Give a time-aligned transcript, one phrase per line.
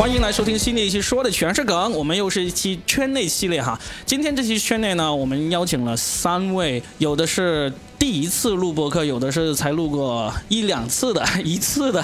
[0.00, 1.92] 欢迎来收听新的一期，说的全是梗。
[1.92, 3.78] 我们又是一期圈内系列哈。
[4.06, 12.02] 今天这期圈内呢，我们邀请了三位，有的是第一次录播客，有的是才录过一两次的，一次的，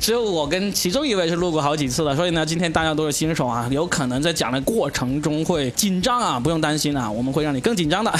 [0.00, 2.16] 只有我跟其中一位是录过好几次的。
[2.16, 8.12] 所以呢，今天大家都是新手啊，有可能在讲的过程中会紧张啊，不用担心啊，我们会让你更紧张的。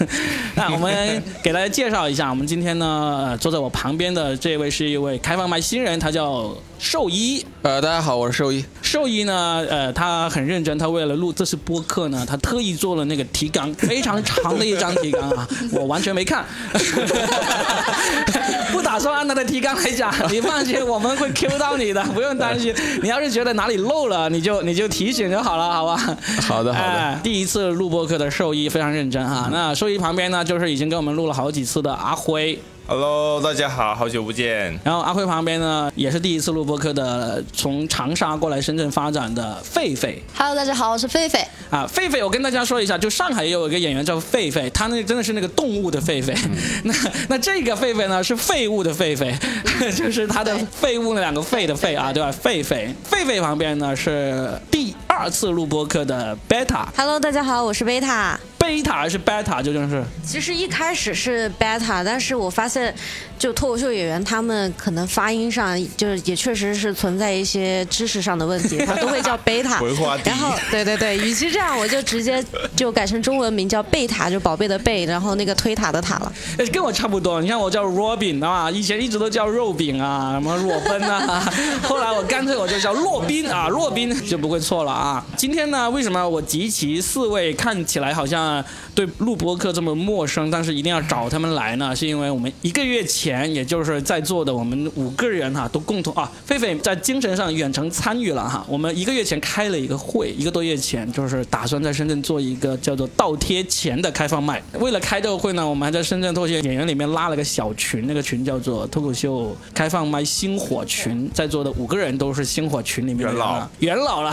[0.54, 7.44] 那我们给大家介绍一下，我们今天呢，坐在我旁边的这位是一位开放麦新人，他叫兽医。
[7.62, 8.64] 呃，大家好，我是兽医。
[8.82, 16.44] 兽医呢，呃，他很认真，他为了录这次播客呢，他特意做了那个提纲，非常长的一张提纲啊， 我完全没看，
[18.72, 22.72] 不打算按他的提纲来讲，你放心，我们会 Q 到你的，不用担心。
[23.02, 25.96] 你要是觉得哪里漏了，你就你就提醒就好了，好吧？
[26.42, 26.88] 好的，好的。
[26.88, 29.48] 哎，第一次录播客的兽医非常认真哈。
[29.52, 32.58] 那兽医旁边呢，就是已经跟我们录了好几次的阿辉。
[32.90, 34.80] Hello，大家好，好久不见。
[34.82, 41.44] 然后阿辉旁边呢，也是第一次录播客的，从长沙过来深圳发展的狒狒 Hello，大家好，我是狒狒。
[41.68, 46.34] 啊，狒狒，我跟大家说一下，就上海也有一个演员叫狒狒，他那真的是那个动物的狒狒。
[46.84, 46.94] 那
[47.28, 49.36] 那这个狒狒呢是废物的狒狒，
[49.94, 52.32] 就是他的废物那两个废的废啊，对吧？
[52.42, 58.40] 狒狒，狒狒旁边呢是第二次录播客的贝塔，Hello，大家好，我是贝塔。
[58.68, 59.62] 贝塔还是贝塔？
[59.62, 60.04] 究竟是？
[60.22, 62.94] 其实一开始是贝塔但是我发现，
[63.38, 69.80] 就脱口秀演员他们可能发音上，就是也确实是存在一些知识上的问题，他都会叫贝塔。
[70.24, 72.44] 然后，对对对，与其这样，我就直接
[72.74, 76.32] 就改成中文名叫贝塔，就宝贝的贝，然后那个推塔的塔了。
[76.58, 77.40] 哎，跟我差不多。
[77.40, 85.24] 你看我叫 Robin 啊，以前一直都叫肉饼啊，什么裸奔啊，后来我干脆我就叫洛宾啊，洛宾就不会错了啊。
[85.36, 91.94] 今天呢，为什么我集齐四位看起来好像对录播课这么陌生，但是一定要找他们来呢？
[91.94, 98.64] 是因为我们一个月前，也就是在座的我们五个人哈、都共同啊，狒狒在精神上远程参与了哈。
[98.68, 104.62] 我们一个月前开了一个会，一个多月前就是打算在深圳做一个叫做倒贴钱的开放麦。
[104.78, 114.32] 为了开这个会呢，我们还在深圳脱口秀演员里面拉了个小群，那个群叫做脱口秀开放麦星火群，在座的五个人都是星火群里面的元老元老了，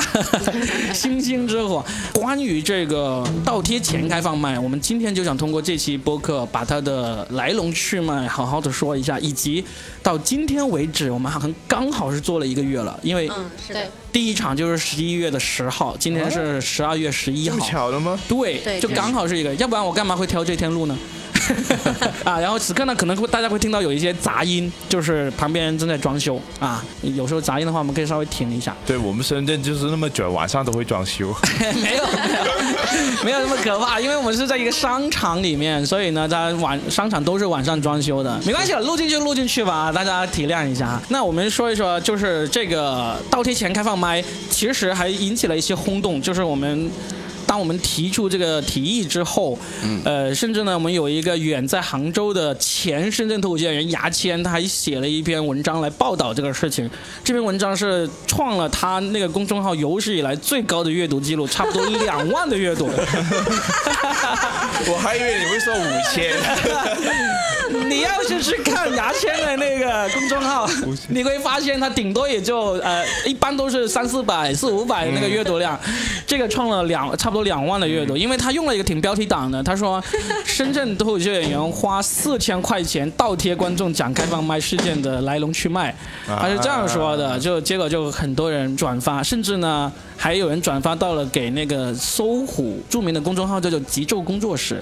[0.93, 1.83] 星星之火。
[2.13, 9.63] 关于这个倒贴钱开放麦，我们今天就想通过这期播客把它的来龙去脉好好的说一下，以及
[10.03, 13.79] 到今天为止，我们好像刚好是做了一个月了，因为嗯，是的。
[14.11, 17.57] 第一场就是十一月的十号，今天是十二月十一号。
[17.59, 18.19] 巧了吗？
[18.27, 20.97] 对，就刚好是一个，要不然我干嘛会挑这天录呢？
[22.23, 26.83] 啊，然后此刻呢，可能会大家会听到有一些杂音，就是旁边正在装修啊。
[27.01, 28.75] 有时候杂音的话，我们可以稍微停一下。
[28.85, 31.33] 对我们深圳就是那么卷，晚上都会装修。
[31.81, 40.99] 没有，没有，没有那么可怕，因为我们是在一个商场里面，所以呢，在晚商场都是晚上装修的，没关系了，录进去录进去吧，大家体谅一下。
[41.09, 46.89] 那我们说一说，就是这个倒贴钱开放麦，其实还引起了一些轰动，就是我们。
[47.47, 49.57] 当我们提出这个提议之后，
[50.03, 56.89] 呃，甚至呢，我们有一个远在杭州的前深圳脱口秀演员牙签，他还写了一篇文章来报道这个事情。
[57.23, 62.89] 这篇文章是创了他那个公众号有史以来最高的阅读记录，差不多 两万的阅读。
[64.87, 66.33] 我还以为你会说五千。
[67.89, 70.69] 你要是去看牙签的那个公众号，
[71.09, 75.79] 你会发现他顶多也就呃，一般都是三四百、四五百的那个阅读量，
[76.27, 80.03] 这个创了两差不多两万的阅读，因为他用了一个挺标题党的，他说
[80.45, 85.93] 深圳脱口秀演员花四千块钱倒贴观众讲开放麦事件的来龙去脉，
[86.25, 94.81] 他是这样说的，就结果就很多人转发，甚至呢还有人转发到了给那个搜狐著名的公众号叫做极昼工作室，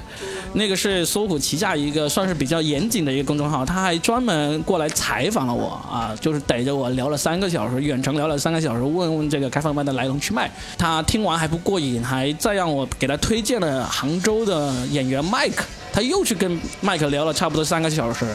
[0.53, 10.49] 那个是搜狐旗下一个算是比较严谨的一个公众号，他还专门过来采访了我啊，就是逮着我聊了三个小时，远程聊了三个小时，问问这个开放麦的来龙去脉。
[10.77, 18.25] 他听完还不过瘾，还再让我给他推荐了杭州的演员麦克，他又去跟麦克聊了差不多三个小时。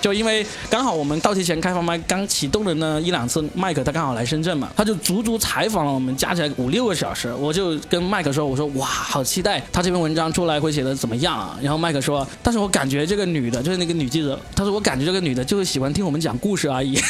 [0.00, 7.32] 就因为刚好我们倒贴钱开放麦刚启动的那一两次，麦克他刚好来深圳嘛，他就足足采访了我们加起来五六个小时。
[7.34, 11.58] 我就跟麦克说，我说哇，好期待他这篇文章出来会写的怎么样啊？
[11.62, 16.96] 然后麦克说，但是我感觉这个女的，就是那个女记者，他说我感觉这个女的就是喜欢听我们讲故事而已。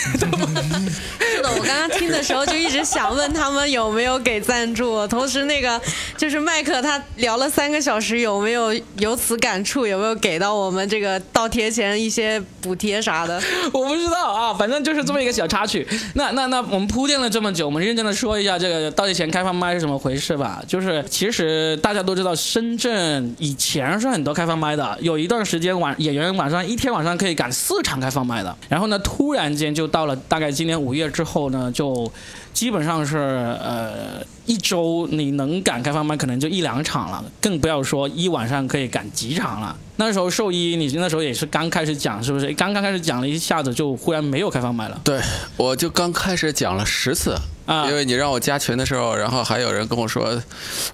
[1.38, 5.80] 是的，我刚刚听的时候就一直想问他们有没有给赞助，同时那个
[6.16, 13.38] 就是麦克他聊了三个小时，有没有由此感触，有没有给到我们这个倒贴钱一些补贴啥的？
[13.72, 15.86] 我不知道啊，反正就是这么一个小插曲。
[16.14, 20.62] 那那那我们铺垫了这么久，我们认真的说一下这个倒贴钱开放麦是怎么回事吧。
[20.66, 28.56] 就是其实大家都知道，深圳以前是很多开放麦的，有一段时间晚演员晚上一天晚上可以赶四场开放麦的。
[28.68, 32.10] 然后呢，突然间就到了大概今年五月之后呢，就
[32.52, 39.76] 基本上是呃一周你能赶开放麦可能就一两场了，更不要说一晚上可以赶几场了。
[39.96, 42.50] 那时候兽医，你那时候也是刚开始讲，是不是？
[42.54, 44.98] 刚刚开始讲了一下子，就忽然没有开放麦了。
[45.04, 45.20] 对，
[45.58, 47.36] 我就刚开始讲了十次，
[47.66, 50.40] 啊因为你让我加群的时候，然后还有人跟我说，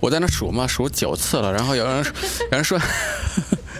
[0.00, 2.04] 我在那数嘛，数九次了，然后有人
[2.50, 2.76] 有人说，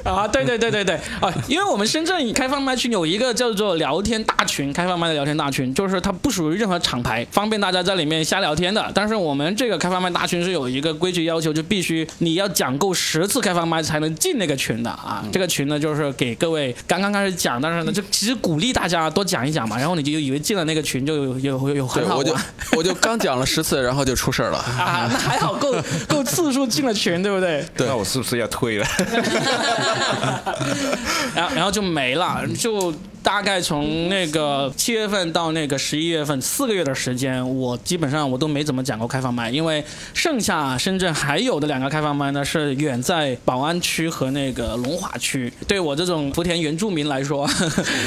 [0.05, 1.33] 啊，对对对对对啊！
[1.49, 8.91] 因为我们深圳开放麦群有一个叫做聊天大群，开放麦的聊天大群，就是它不属于任何厂牌，方便大家在里面瞎聊天的。
[8.95, 15.25] 但是我们这个开放麦大群是有一个规矩要求，就必须你要讲够十次开放麦才能进那个群的啊。
[15.33, 22.37] 这个群呢，就是给各位刚刚开始讲，但是呢，就其实鼓励大家多讲一讲嘛，然后你就以为进了那个群就有有有有对很，好我就。
[22.77, 24.59] 我就刚讲了十次，然后就出事儿了。
[24.59, 25.73] 啊，那还好够
[26.09, 27.65] 够次数进了群，对不对？
[27.77, 28.87] 对那我是不是要退了？
[31.35, 32.93] 然后然后就没了，就
[33.23, 47.49] 大概从那个七月份到那个十一月份四个月的时间，我基本上我都没怎么讲过开放麦，因为剩下深圳还有的两个开放麦呢是远在宝安区和那个龙华区，对我这种福田原住民来说，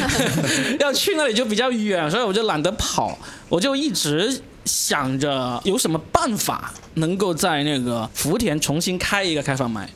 [0.80, 3.18] 要去那里就比较远，所以我就懒得跑，
[3.50, 4.42] 我就一直。
[4.68, 9.90] 想着有什么办法能够在那个福田重新开一个开放麦，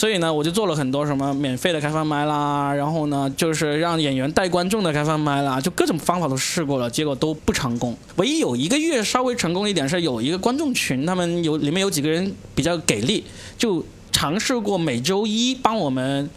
[0.00, 7.94] 所以呢，我就做了很多什么免费的开放麦啦，然后呢，就是让演员带观众的开放麦啦，就各种方法都试过了，结果都不成功。
[8.16, 13.22] 唯一有一个月稍微成功一点是有一个观众群，他们有里面有几个人比较给力，
[13.58, 16.30] 就尝试过每周一帮我们。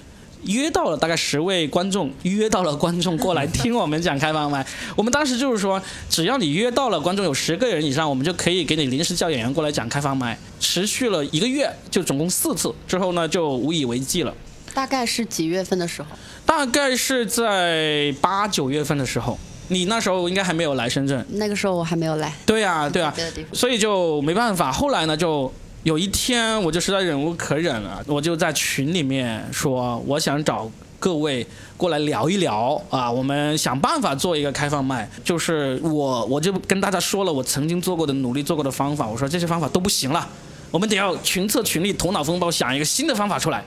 [0.46, 4.66] 约到了大概十位观众，约到了观众过来听我们讲开放麦。
[4.96, 10.38] 我们当时就是说，只要你约到了观众有十个人以上，我们就可以给你临时叫演员过来讲开放麦。
[10.60, 14.34] 持续了一个月，就总共四次，之后呢就无以为继了。
[14.74, 16.10] 大概是几月份的时候？
[16.46, 19.38] 大概是在八九月份的时候，
[19.68, 21.26] 你那时候应该还没有来深圳。
[21.32, 23.14] 那个时候我还没有来，对啊，对啊
[23.54, 24.72] 所以就没办法。
[24.72, 25.52] 后来呢，就
[25.84, 31.46] 有一天我就实在忍无可忍了，我就在群里面说，我想找各位
[31.76, 35.10] 过来聊一聊啊，我们想办法做一个开放麦。
[35.26, 40.26] 就是我我就跟大家说了我曾经做过的努力做过的方法，我说这些方法都不行了，
[40.72, 43.62] 我们得要群策群力，头脑风暴，想一个新的方法出来。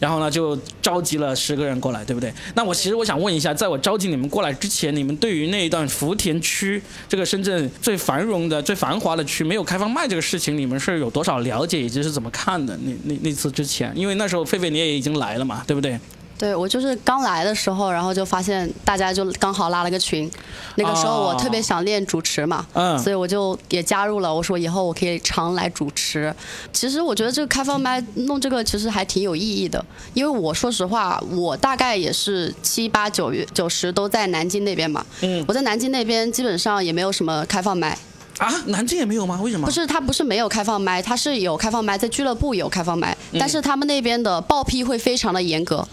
[0.00, 2.32] 然后呢，就召集了十个人过来，对不对？
[2.54, 12.76] 那我其实我想问一下，在我召集你们过来之前，你们对于那一段福田区这个深圳最繁荣的、最繁华的区没有开放卖这个事情，你们是有多少了解，以及是怎么看的？
[12.82, 16.00] 那那那次之前，因为那时候狒狒你也已经来了嘛，对不对？
[16.40, 20.28] 对我就是刚来的时候，然后就发现大家就刚好拉了个群，
[20.76, 24.34] 那个时候我特别想练主持嘛，嗯所以我就也加入了。
[24.34, 26.34] 我说以后我可以常来主持。
[26.72, 29.84] 其实我觉得这个开放麦弄这个其实还挺有意义的，
[30.14, 37.98] 因为我说实话，我大概也是七八九月九十都在南京那边嘛，嗯我在南京那边基本上也没有什么开放麦，
[38.38, 39.38] 啊，南京也没有吗？
[39.42, 39.66] 为什么？
[39.66, 45.86] 不是，他不是没有开放麦，他是有开放麦，在俱乐部有开放麦，但是他们那边的报批会非常的严格，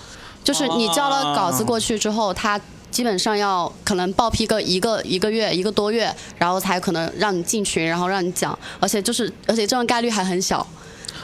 [0.47, 2.57] 就是你交了稿子过去之后，他
[2.89, 10.65] 基本上要可能报批个一个一个月一个多月，然后才可能让你进群，然后让你讲，而且就是而且这种概率还很小。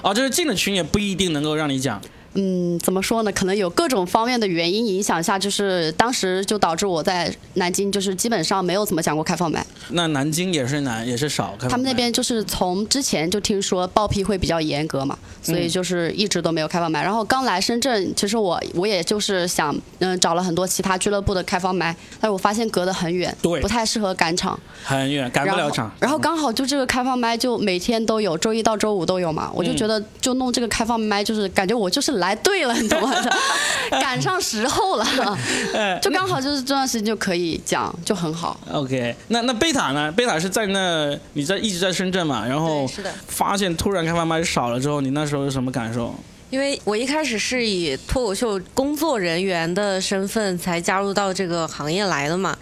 [0.02, 2.02] 啊，就是进了群也不一定能够让你讲。
[2.36, 3.32] 嗯，怎么说呢？
[3.32, 9.66] 可能有各种方面的原因影响下，就是当时就导致我在南京就是基本上没有怎么讲过开放麦。
[9.90, 11.56] 那南京也是难，也是少。
[11.60, 17.04] 他们那边就是从之前就听说报批会比较严格嘛，所以就是一直都没有开放麦。
[17.04, 25.92] 然后刚来深圳，其实我我也就是想，嗯，找了很多其他俱乐部的开放麦，但是我发现隔得很远，对不太适合赶场，很远，赶不了场。
[26.00, 33.12] 然后刚好就这个开放麦就每天都有，周一到周五都有嘛，我就觉得就弄这个开放麦，就是感觉我就是来对了，你懂吗？
[33.90, 35.06] 赶上时候了，
[35.74, 38.60] 呃就刚好就是这段时间就可以讲，就很好。
[38.72, 40.12] OK，那那贝塔呢？
[40.12, 46.14] 贝塔是在那你在一直在深圳嘛，然后是的发现突然开放麦少了之后，你那时候有什么感受？
[46.50, 52.56] 因为我一开始是以脱口秀工作人员的身份才加入到这个行业来的嘛，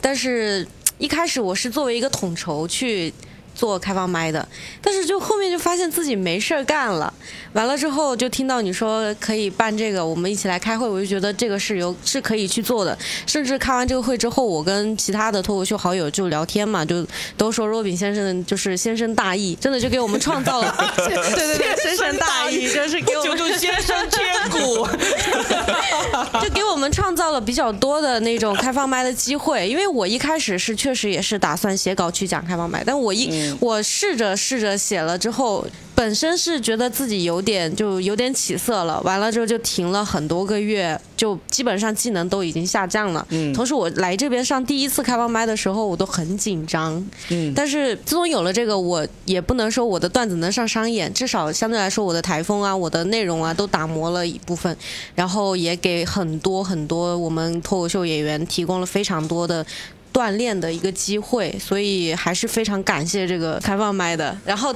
[0.00, 0.64] 但是
[0.98, 3.12] 一开始我是作为一个统筹去
[3.52, 4.46] 做开放麦的，
[4.80, 7.12] 但是就后面就发现自己没事儿干了，
[7.52, 17.06] 完了之后就听到你说可以办这个，我们一起来开会，我就觉得这个是有是可以去做的，甚至开完这个会之后，我跟其他的脱口秀好友就聊天嘛，就
[17.36, 24.86] 都说若饼先生就是先生大义，真的就给我们创造了， 对对对，先生大义 就是给我们先生千古。
[26.42, 29.66] 就给我们创造了比较多的那种开放麦的机会。
[29.68, 35.66] 因为我一开始是确实也是打算写稿去讲开放麦，但我一、我试着试着写了之后。
[36.02, 43.26] 本本身是觉得自己有点就有点起色了，完了之后就停了很多个月，就基本上技能都已经下降了。
[43.30, 47.02] 嗯同时我来这边上第一次开放麦的时候，我都很紧张。
[47.30, 54.76] 嗯，但是自从有了这个，我也不能说我的段子能上商演，至少相对来说我的台风啊、我的内容啊都打磨了一部分，
[55.14, 59.64] 然后也给很多很多我们脱口秀演员提供了非常多的。
[60.12, 64.36] 锻炼的一个机会，所以还是非常感谢这个开放麦的。
[64.44, 64.70] 然后，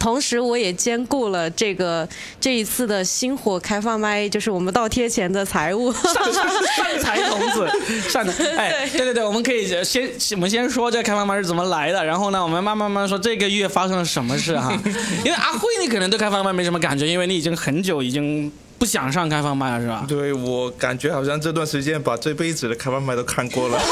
[0.00, 2.08] 同时我也兼顾了这个
[2.40, 5.92] 这一次的星火开放麦，就是我们倒贴钱的财务。
[5.92, 7.68] 上上财童子，
[8.08, 14.72] 上的哎，对对对，我们可以先我们先说这开放麦是怎么来的，然后呢，我们慢慢慢慢说这个月发生了什么事哈。
[15.22, 20.06] 因为阿辉你可能对开放麦没什么感觉，因为你已经很久已经不想上开放麦了，是吧？
[20.08, 23.78] 对我感觉好像这段时间把这辈子的开放麦都看过了。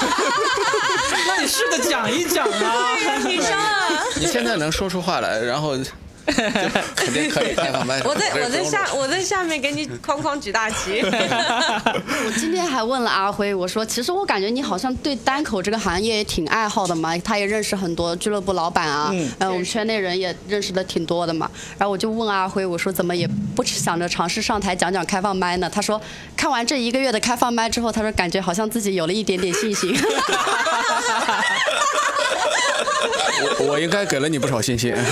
[1.49, 2.97] 试着讲一讲啊。
[3.25, 5.91] 你说啊，你现在能说出话来，然后就
[6.95, 8.01] 肯定可以开放麦。
[8.03, 11.01] 我在我在下我在下面给你哐哐举大旗。
[11.05, 21.51] 我今天还问了阿辉，我说其实我感觉你好像对单口这个行业也挺爱好的嘛，他也认识很多俱乐部老板啊，嗯嗯，我们圈内人也认识的挺多的嘛。
[21.79, 25.71] 然后我就问阿辉，我说怎么也不想着尝试上台讲讲开放麦呢？
[25.71, 26.01] 他说
[26.37, 29.97] 看完这一个月的开放麦之后，他说感觉好像自己有了一点点信心。
[33.61, 34.95] 我我应该给了你不少信心。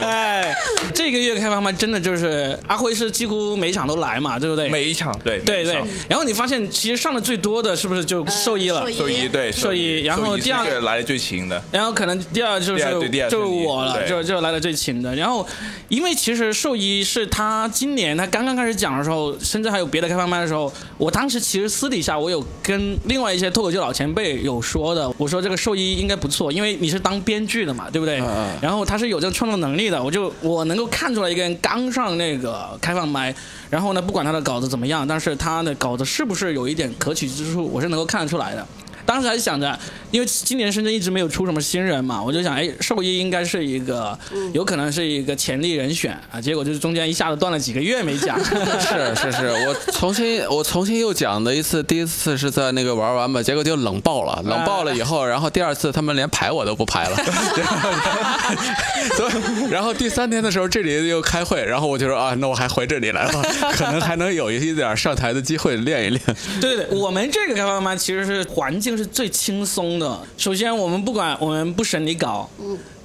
[0.00, 0.33] 哎，
[0.94, 4.68] 这个月开放麦真的就是阿辉是几乎每场都来嘛，对不对？
[4.68, 5.74] 每一场对对对。
[6.08, 8.90] 然后你发现其实上的最多的是不是就兽医了？
[8.92, 11.62] 兽医对兽医然后第二是来的最勤的。
[11.70, 12.84] 然后可能第二就是
[13.30, 15.14] 就我了，就就来的最勤的。
[15.14, 15.46] 然后，
[15.88, 28.22] 因为其实兽医是他今年他刚刚开始讲的时候，甚至还有别的开放麦的时候，我当时其实私底下我有跟另外一些脱口秀老前辈有说的，我说这个兽医应该不错，因为你是当编剧的嘛，对不对？
[28.60, 33.34] 然后他是有这个创作能力的，我就我能够看出来一个人刚上那个开放麦，
[33.70, 38.66] 然后呢，不管他的稿子怎么样，但是他的稿子是不是有一点可取之处，我是能够看得出来的。
[39.06, 39.78] 当时还想着，
[40.10, 44.18] 因为今年深圳一直没有出什么新人嘛，我就想，哎，兽医应该是一个，
[44.52, 46.40] 有可能是一个潜力人选啊。
[46.40, 48.38] 结果就是中间一下子断了几个月没讲。
[48.44, 57.16] 是是是，我重新我重新又讲的一次，第一次是在那个玩完吧，结果就冷爆了，冷爆了以后，然后第二次他们连排我都不排了，
[59.16, 63.42] 所以然后第三天的时候这里又开会，然后我就说啊，那我还回这里来吧，
[63.72, 66.20] 可能还能有一点上台的机会练一练。
[66.60, 70.20] 对对对，我们这个开放麦其实是环境是最轻松的。
[70.36, 72.48] 首先，我们不管我们不审你稿，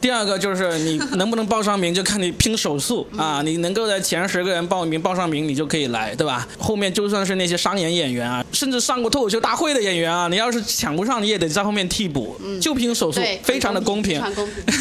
[0.01, 3.41] 第二个就是你能不能报上名，就看你拼手速啊。
[3.41, 6.47] 你能够在前十个人报名报上名，你就可以来，对吧？
[6.57, 14.21] 后面就算是那些商演演员啊，甚至上过脱口秀大会的演员啊，你要是抢不上，你也得在后面替补，就拼手速，非常的公平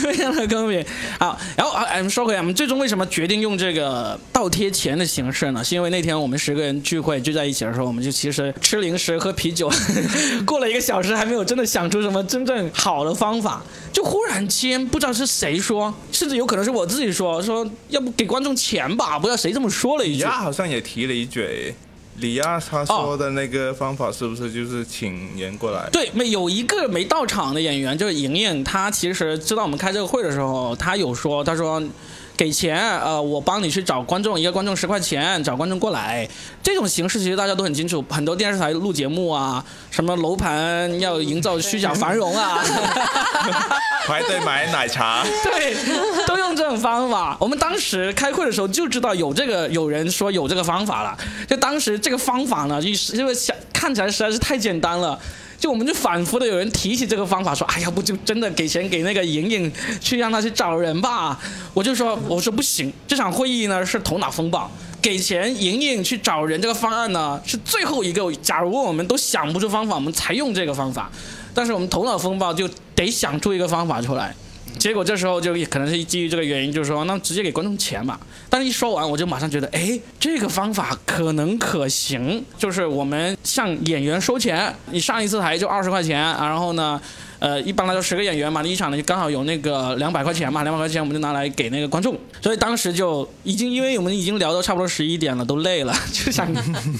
[0.02, 0.84] 非常的 公平。
[1.18, 5.62] 好，然后啊，哎我们说回来，我们最终为什么决定用这个倒贴钱的形式呢？
[5.64, 9.70] 是因为那天我们十个人聚会聚在一起的时候，我们就其实吃零食喝啤酒，
[10.46, 20.18] 过了一个小时还没有真的想出什么真正好的方法，就忽然间不知道是谁说，甚至有可能是我自己说，说要不给观众钱吧，不知道谁这么说了一句。
[20.18, 21.74] 李亚好像也提了一嘴，
[22.18, 25.88] 李亚他说的那个方法是不是就是请人过来？
[25.90, 31.82] 对，没有一个没到场的演员，就是莹莹，她其实知道我们开这个会的时候，她有说，她说
[32.38, 36.26] 给钱，呃，我帮你去找观众，一个观众十块钱，找观众过来。
[36.62, 42.62] 这种形式其实大家都很清楚，很多电视台录节目啊，什么楼盘要营造虚假繁荣啊，
[44.06, 45.74] 排队买奶茶，对，
[46.28, 47.36] 都用这种方法。
[47.40, 51.18] 我们当时开会的时候就知道有这个，有人说有这个方法了。
[51.48, 55.18] 就当时这个方法呢，就是因为想看起来实在是太简单了。
[55.58, 61.38] 就我们就反复的有人提起这个方法，说，哎，呀不就真的给钱给那个莹莹去让他去找人吧。
[61.74, 64.70] 我就说，我说不行，这场会议呢是头脑风暴，
[65.02, 68.32] 给钱莹莹去找人这个方案呢是最后一个。
[68.36, 71.10] 假如我们都想不出方法，我们才用这个方法。
[71.52, 74.32] 但是我们头脑风暴就得想出一个方法出来。
[74.78, 78.18] 结果这时候就可能是基于这个原因，就是说那直接给观众钱嘛。
[78.50, 87.00] 但是一说完，我就马上觉得，哎，这个方法可能可行，就是我们向演员收钱，你上一次台就二十块钱，然后呢，
[87.38, 92.18] 呃，一般来说十个演员嘛，你一场呢就刚好有那个两百块钱嘛，两百块钱我们就拿来给那个观众。
[92.42, 96.52] 所以当时就已经，因为我们已经聊到差不多十一点了，都累了， 就想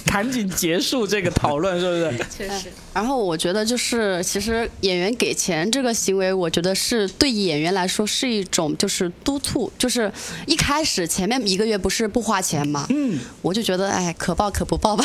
[0.07, 2.27] 赶紧结束这个讨论，是不是？
[2.37, 10.11] 确实，然后我觉得就是，其实演员给钱这个行为，我觉得是对演员来说是一种就是督促，就是
[10.47, 15.05] 一开始前面一个月不是不花钱嘛，嗯，我就觉得哎可报可不报吧，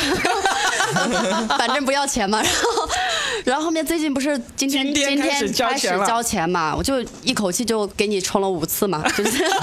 [1.58, 2.42] 反正不要钱嘛。
[2.42, 2.90] 然后
[3.46, 9.44] 然后后面最近不是今天今天开始交钱嘛，我就一口气就给你充了五次嘛， 就是。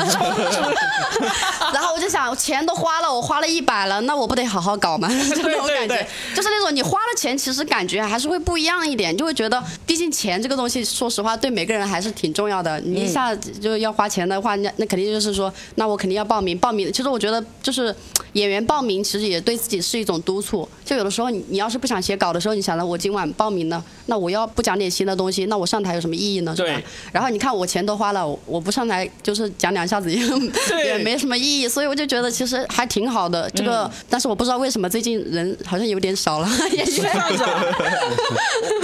[1.72, 5.08] 然后我就想，钱都花了，我花了一百了，那我不得好好搞吗？
[5.08, 12.80] 就那种感觉对对，就是那种你花了钱，其实感觉还是会不一样一点，就会觉得，毕竟钱这个东西，说实话对每个人还是挺重要的。
[12.80, 16.92] 你一下子就要花钱的话，那那肯定就是说，那我肯定要报名，报名。
[16.92, 17.94] 其实我觉得就是
[18.32, 20.68] 演员报名，其实也对自己是一种督促。
[20.90, 26.52] 就有的时候你你要是不想写稿的时候，你想着我今晚报名了，那我要不讲点新的东西，那我上台有什么意义呢？
[26.56, 26.82] 对？
[27.12, 30.10] 然后你看我钱都花了，我我不上台就是讲两下子
[30.84, 33.48] 也没什么意义，所以我就觉得其实还挺好的。
[33.50, 37.06] 这个，但是我不知道为什么最近人好像有点少了， 也是这。
[37.06, 37.62] 样子啊，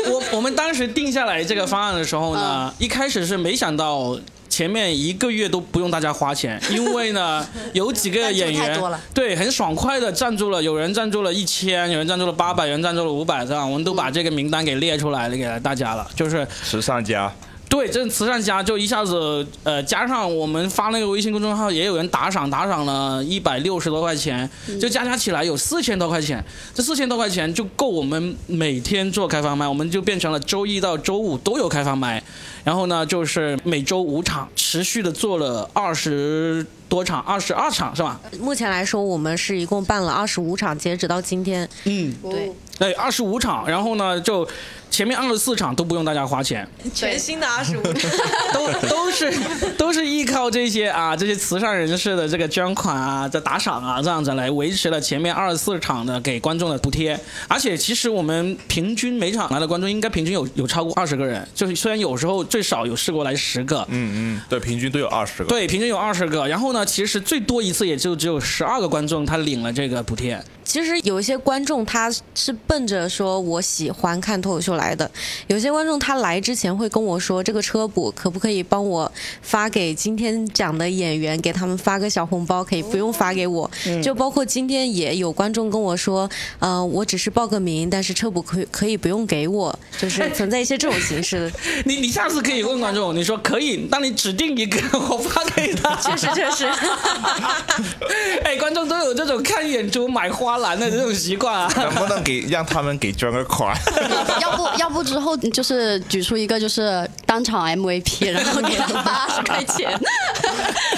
[0.07, 4.17] 我我们当时定下来这个方案的时候呢，一开始是没想到。
[4.57, 8.81] 前面一个月都不用大家花钱， 因为呢，有几个演员
[9.13, 17.31] 对很爽快的赞助了，有人赞助了一千，有人赞助了八百，有人赞助了五百，这样我们都把这个名单给列出来了，给大家了，就是时尚家，
[17.69, 24.49] 对，这慈善家就一下子呃，加上我们发那个微信公众号，也有人打赏，打赏了一百六十多块钱，
[24.81, 26.43] 就加加起来有四千多块钱。
[26.75, 32.23] 这四千多块钱就够我们每天做开放麦，我们就变成了周一到周五都有开放麦，
[32.65, 38.21] 然后呢就是每周五场，持续的做了二十多场，二十二场是吧？
[38.39, 41.69] 目前来说，我们是一共办了二十五场，截止到今天。
[41.85, 44.47] 嗯，对，对，二十五场，然后呢就
[44.91, 47.83] 前面二十四场都不用大家花钱，全新的二十五。
[48.53, 49.33] 都都是
[49.77, 65.49] 都是依靠这些啊这些慈善人士的这个捐款啊、在打赏啊这样子来维持了前面二十四场的给观众的补贴，而且其实我们平均每场来的观众应该平均有有超过二十个人，就是虽然有时候最少有试过来十个，嗯嗯，对，平均都有二十个。
[65.49, 75.11] 对，平均有二十个，然后呢，其实最多一次也就只有十二个观众他领了这个补贴，其实有一些观众他是奔着说我喜欢看脱口秀来的，
[75.49, 79.11] 有些观众他来之前会跟我说这个车补可不可以帮我
[79.43, 83.71] 发给今天讲的演员，给他们发个小红包，可以不用发给我。
[84.03, 86.29] 就包括今天也有观众跟我说，
[86.59, 91.53] 呃，我只是报个名，但是车补可以可以不用给我，就是存在一些这种形式的。
[91.85, 96.67] 你你下次可以问观众，你说可以，那你指定一个我发给他，确实确实，
[98.45, 101.73] 哎，观众都有这种看演出买花篮的这种习惯啊。
[101.77, 103.77] 能不能给让他们给捐个款？
[104.43, 109.91] 要不要不之后就是举出一个就是当场 MVP， 然后给他发二十块钱，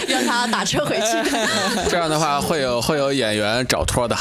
[0.06, 1.30] 让他打车回去。
[1.88, 4.16] 这样的话会有会有演员找托的，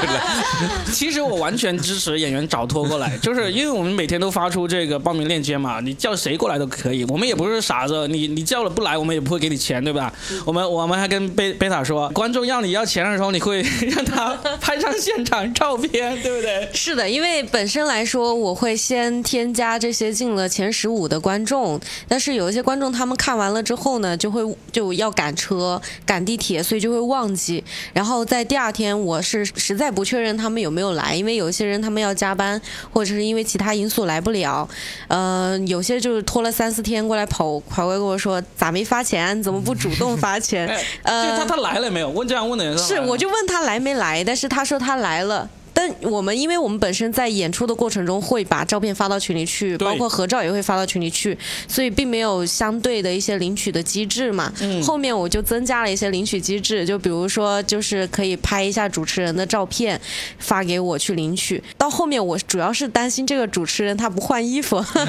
[0.92, 10.12] 其实我完全支持演员找托过来，就是因为我们每天都发出这个报名链接嘛，你叫谁过来都可以，我们也不是傻子，你你叫了不来，我们也不会给你钱，对吧？
[10.44, 16.68] 我们我们还跟贝贝塔说，观众要你要钱的时候，你会 让他拍张现场照片，对不对？
[16.74, 27.62] 是的，因为本身来说，我会先添加这些进了前十五的观众，但是有一些观众他们看完了之后呢，就会就要赶车、赶地铁，所以就会忘记。
[27.92, 32.60] 然后在第二天，我是实在不确认他们有没有来，因为有一些人他们要加班，
[32.92, 34.68] 或者是因为其他因素来不了。
[35.08, 39.40] 呃，有些就是拖了三四天过来跑跑过来跟我说，咋没发钱？
[39.42, 40.66] 怎么不主动发钱？
[40.68, 42.08] 哎，呃他他来了没有？
[42.08, 45.48] 问这样问的人是，我就问他来没来，但是他说他来了。
[45.80, 54.52] 但我们，因为我们本身在演出的过程中会把照片发到群里去，包括合照也会发到群里去，所以并没有相对的一些领取的机制嘛。
[54.60, 59.98] 嗯后面我就增加了一些领取机制，就比如说，就是可以拍一下主持人的照片
[60.38, 61.62] 发给我去领取。
[61.78, 64.84] 到后面我主要是担心这个主持人他不换衣服。
[64.92, 65.02] 怎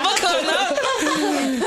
[0.00, 0.54] 么可能？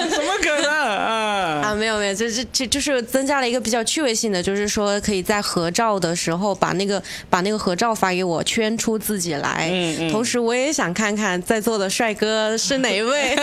[0.09, 1.61] 怎么可能啊？
[1.67, 9.69] 啊，没有没有，这这这就是增加了一个比较趣味性的，就是说可以在合照的时候把那个把那个合照发给我，圈出自己来。
[9.71, 13.35] 嗯嗯同时我也想看看在座的帅哥是哪一位，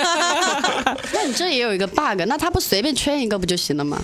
[1.12, 4.02] 那你这也有一个 bug，那他不随便圈一个不就行了吗？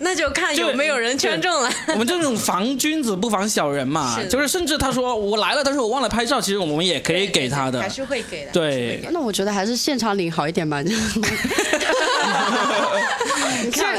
[0.00, 1.70] 那就看有没有人圈中了。
[1.88, 7.88] 我们这种防君子不防小人嘛，是就是甚至他说我来了，但是我忘了拍照，其实我们也可以给他的还。
[7.88, 8.52] 是会给的。
[8.52, 10.82] 对，那我觉得还是现场领好一点吧。
[13.64, 13.98] 你看，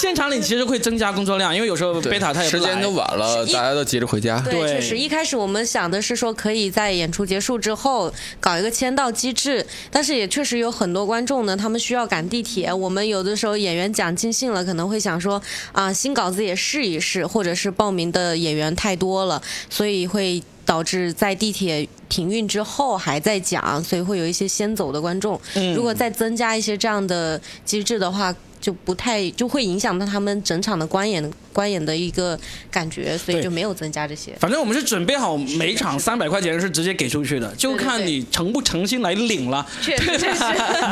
[0.00, 4.40] 现场领其实会增加工作量，因为有时候贝塔他也时间都晚了，大家都急着回家。
[4.40, 12.72] 对，对确实，一开始我们想的是说，可以在演出结束之后搞一个签到机制，但是也确实有很多观众呢，他们需要赶地铁。
[12.72, 15.40] 我们有的时候演员讲尽兴了，可能会想说
[15.72, 20.42] 啊，新稿子也试一试，或者是报名的演员太多了，所以会。
[20.66, 25.38] 导致在地铁停运之后还在讲，所以会有一些先走的观众。
[25.56, 28.34] 嗯如果再增加一些这样的机制的话，
[28.64, 31.22] 就不太就会影响到他们整场的观演
[31.52, 32.38] 观演的一个
[32.70, 34.32] 感觉，所以就没有增加这些。
[34.40, 39.66] 反正我们是准备好每场三百块钱是直接给出去的，就看你诚不诚心来领了。
[39.82, 40.42] 确实确实，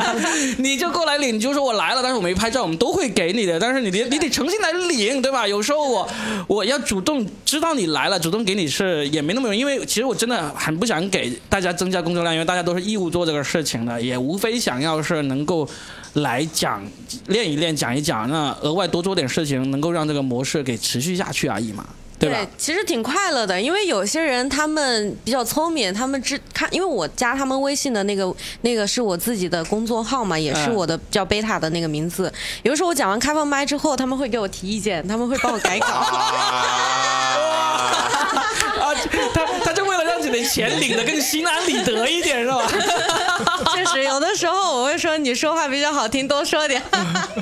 [0.61, 3.59] 你就过来领，你就说我来了，但是我没拍照，我们都会给你的。
[3.59, 5.47] 但是你得你得诚心来领，对吧？
[5.47, 6.07] 有时候我
[6.47, 15.67] 我要主动知道你来了，主动给你是也没那么容易，因为其实我真的很不想给大家增加工作量，因为大家都是义务做这个事情的，也无非想要是能够
[16.13, 16.81] 来讲
[17.27, 21.83] 练一练，讲一讲，那额外多做点事情，能够让这个模式给持续下去而已嘛，
[22.19, 22.47] 对吧？
[22.55, 32.31] 其实挺快乐的，因为有些人他们比较聪明，他们知看，因为我加他们微信的那个那个是我自己的公众号嘛，也是嗯我的叫贝塔的那个名字。
[32.61, 35.87] 有的时候我讲完开放麦之后，他们会给我提意见，他们会帮我改稿。
[40.33, 42.65] 他就为了让你的钱领的更心安理得一点，是吧？
[43.75, 46.81] 确实，有的时候我会说你说话比较好听，多说点。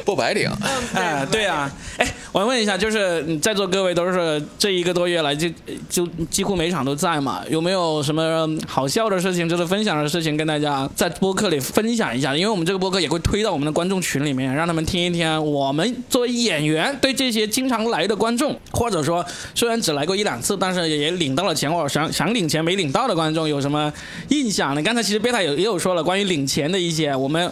[0.05, 0.49] 不白领。
[0.93, 1.69] 哎，对啊，
[2.01, 5.47] 哎，我问一下，就是在座各位都是这一个多月来就
[5.87, 12.35] 就几乎每场都在嘛，有没有什么好笑的事情，就是分享的事情，跟大家在播客里分享一下？
[12.35, 23.93] 因为我们这个播客也会推到我们的观众群里面，让他们听一听我们作为演员对这些经常来的观众，或者说虽然只来过一两次，但是也领到了钱或者想想领钱没领到的观众有什么
[24.29, 24.81] 印象呢？
[24.81, 27.51] 刚才其实贝塔也也有说了关于领钱的一些，我们。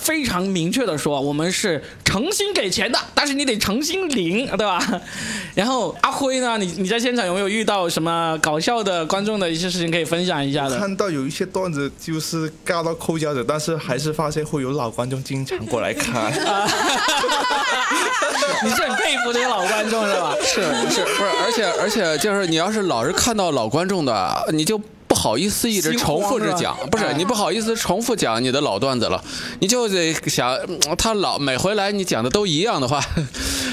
[0.00, 4.80] 非常明确的说，我们是诚心给钱的，但是你得诚心领，对吧？
[5.54, 10.78] 然后阿辉呢，你你在现场有没有遇到什么搞笑的观众的一些事情可以分享一下的？
[10.78, 16.32] 看到有一些段子就是尬到抠脚趾，但是还是发现会有老观众经常过来看。
[18.64, 20.34] 你是很佩服这些老观众是吧？
[20.42, 21.22] 是是不是？
[21.44, 24.80] 而且而且就是你要是老是看到老观众的，你就。
[25.20, 29.22] 不好意思一直重复着讲，不是你不好意思重复讲你的老段子了，
[29.60, 30.56] 你就得想
[30.96, 33.04] 他老每回来你讲的都一样的话，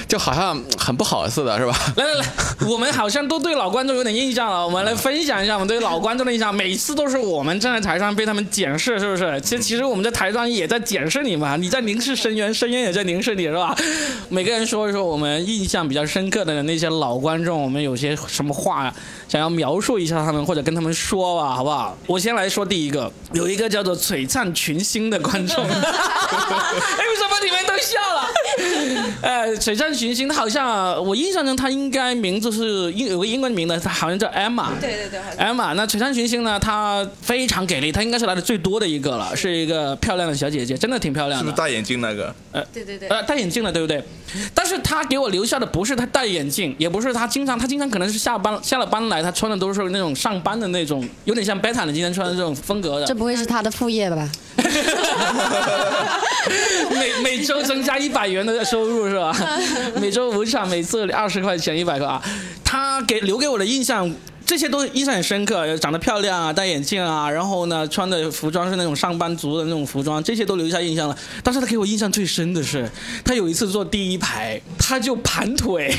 [0.07, 1.75] 就好像很不好似的，是吧？
[1.97, 2.25] 来来来，
[2.67, 6.53] 我们好像都对老观众有点印象了，我们来分享一下我们对老观众的印象。
[6.53, 9.39] 每次都是我们站在台上被他们检视，是不是？
[9.41, 13.75] 其实其实我们在台上也在检视你嘛，你在凝视深渊，深渊也在凝视你，是吧？
[14.29, 18.93] 每个人说一说我们印象比较深刻的那些老观众，我们有些什么话
[19.27, 21.97] 想要描述一下他们，或者跟他们说吧，好不好？
[22.07, 28.29] 我先来说第一个，有一个叫做璀璨群星的观众，哎，为什么你们都笑了？
[29.21, 34.67] 呃，璀璨群星，他好像我印象中他应该名字是英有个英文名的，他好像叫 Emma。
[34.79, 36.59] 对对对，Emma，那璀璨群星呢？
[36.59, 41.45] 她非常给力，她应该是来的最多的一个了，是一个漂亮的小姐姐，真的挺漂亮的。
[41.45, 42.33] 是不是戴眼镜那个？
[42.51, 43.07] 呃对对对。
[43.09, 44.03] 呃，戴眼镜的，对不对？
[44.53, 53.13] 但是他给我留下的不是他戴眼镜，也不是他经常，他经常可能是下班下了班来，他穿的都是那种上班的那种，有点像贝塔的今天穿的这种风格的这。
[53.13, 54.29] 不会是他的副业吧？
[56.91, 59.35] 每每周增加一百元的收入是吧？
[60.01, 62.21] 每周五场，每次二十块钱一百个啊。
[62.63, 64.09] 他给留给我的印象，
[64.47, 71.17] 这些都印象很深刻，长得漂亮啊，戴眼镜啊，然后呢穿的服装是那种上班族的那种服装，这些都留下印象了。
[71.43, 72.89] 但是他给我印象最深的是，
[73.25, 75.93] 他有一次坐第一排，他就盘腿。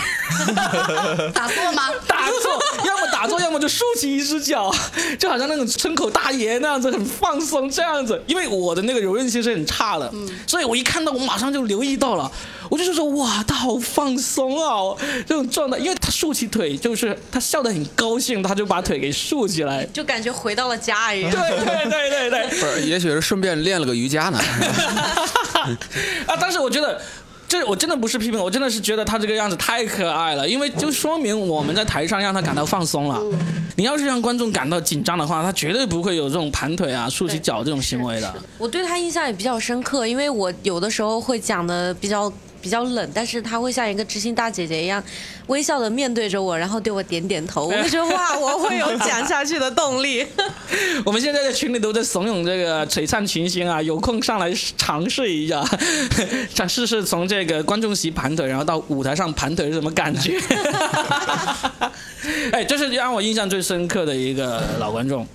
[1.35, 1.91] 打坐吗？
[2.07, 4.75] 打坐，要么打坐，要么就竖起一只脚，
[5.19, 8.23] 就好像那种村口大爷那样子，很放松这样子。
[8.27, 10.11] 因为我的那个柔韧性是很差的，
[10.47, 12.33] 所以我一看到我马上就留意到了，
[12.71, 19.85] 我就是说哇，他好放松啊，这种状态，因为他竖起腿，就是他笑得很高兴，他就把腿给竖起来。
[19.87, 21.31] 就感觉回到了家一样。
[21.31, 24.39] 对对对对对，不是，也许是顺便练了个瑜伽呢。
[26.27, 27.01] 啊，但是我觉得。
[27.51, 33.19] 这我真的不是批评，我真的是觉得他这个样子太可爱了，因为就说明我们在台上让他感到放松了。
[33.75, 38.35] 你要是让观众感到紧张的话，他绝对不会有这种盘腿啊、竖起脚这种行为的。
[38.59, 42.31] 我对他印象也比较深刻，因为我有的时候会讲的比较
[42.69, 45.03] 比较冷，但是她会像一个知心大姐姐一样，
[45.47, 50.27] 微笑的面对着我，然后对我点点头， 我就觉得哇，我会有讲下去的动力。
[51.07, 55.65] 我们现在在群里都在怂恿这个璀璨群星啊，有空上来尝试一下，
[56.55, 60.39] 想试试从这个观众席盘腿，然后到舞台上盘腿是什么感觉？
[62.53, 65.27] 哎，这是让我印象最深刻的一个老观众。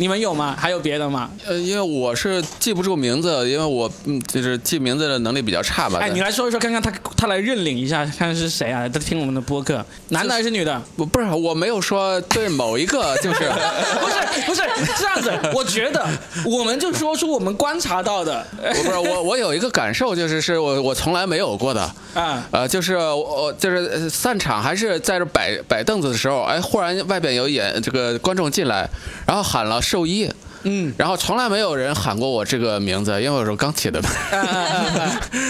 [0.00, 0.56] 你们有吗？
[0.58, 1.30] 还有别的吗？
[1.46, 5.98] 呃，因为我是记不住名字，因为我嗯，就是记名字的能力比较差吧。
[6.00, 8.88] 哎，你来说一说，看看他他来认领一下，看看是谁啊？
[8.88, 10.80] 他听我们的播客，男的还是女的？
[10.96, 13.40] 我不是，我没有说对某一个，就是
[14.00, 14.62] 不是不是
[14.96, 16.02] 这样子， 我觉得
[16.46, 21.82] 我们就说出我们观察到的我不是我我有一个感受，就是是我我从来没有过的。
[22.16, 22.42] 啊。
[22.52, 28.88] 呃，就是我就是呃散场还是在这摆摆凳子的时候，哎，忽然外边有演这个观众进来，
[29.26, 30.30] 然后喊了兽医，
[30.62, 34.08] 嗯，然后从来没有人喊过我这个名字，因为我是刚起的 嘛。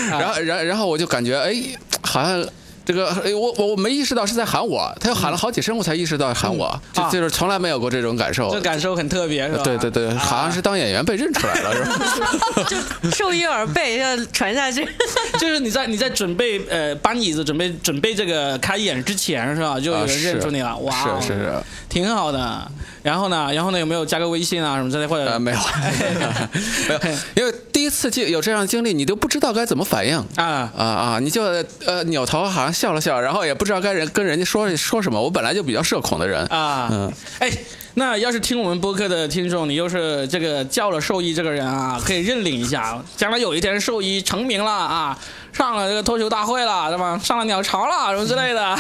[0.09, 1.55] 然后，然然后我就感觉，哎，
[2.01, 2.43] 好像。
[2.91, 8.61] 这个哎我我我没意识到是在喊我，他又喊了好几声，我才意识到喊我，就啊就是从来没有过这种感受这。
[8.61, 9.63] 感受很特别，是吧？
[9.63, 11.85] 对对对，好像是当演员被认出来了，是
[12.21, 12.65] 吧？
[12.69, 14.85] 就受益耳背要传下去。
[15.39, 19.79] 就是你在你在准备呃搬椅子，准备准备这个开演之前是吧？
[19.79, 21.53] 就有啊人认出你了，哇哦，是是是，
[21.89, 22.69] 挺好的。
[23.05, 25.31] 然后呢，然后呢，有没有加个微信啊什么之类或者？
[25.31, 25.59] 呃，没有，
[26.89, 27.01] 没有，
[27.35, 30.19] 因为第一次经有这样的经历，你都不知道该怎么反应。
[30.37, 31.19] 啊啊啊！
[31.19, 31.43] 你就
[31.87, 35.21] 呃扭头好像笑了笑，然后也不知道该人跟人家说说什么。
[35.21, 37.53] 我本来就比较社恐的人，啊，嗯，哎，
[37.93, 45.19] 那要是听我们播客的听众，你又是这个叫了兽医这个人啊，可以认领一下，将来有一天兽医成名了啊，
[45.53, 47.21] 上了这个脱球大会了，对吧？
[47.23, 48.75] 上了鸟巢了什么之类的，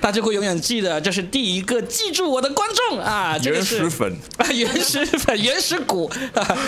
[0.00, 6.10] 他就会永远记得这是第一个记住我的观众啊，这个原是始粉，啊，原始粉、原始股，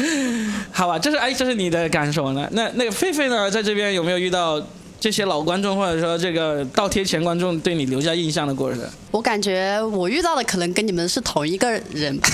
[0.71, 2.47] 好吧，这是哎，这是你的感受呢。
[2.53, 4.61] 那那个狒狒呢，在这边有没有遇到
[5.05, 8.81] 这些老观众，或者说这个倒贴前观众对你留下印象的过程？
[9.11, 12.19] 我感觉我遇到的可能跟你们是同一个人。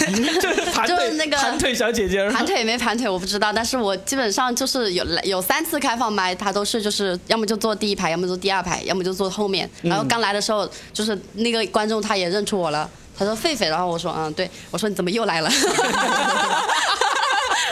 [0.40, 9.68] 就是盘腿就是那个盘腿小姐姐盘腿没盘腿我不知道，但是我基本上就是有有三次开放麦，他都是就是要么就坐第一排，要么坐第二排，要么就坐后面。
[9.82, 15.50] 然后刚来的时候，就是那个观众他也认出我了，他说狒狒，然后我说嗯对，我说你怎么又来了？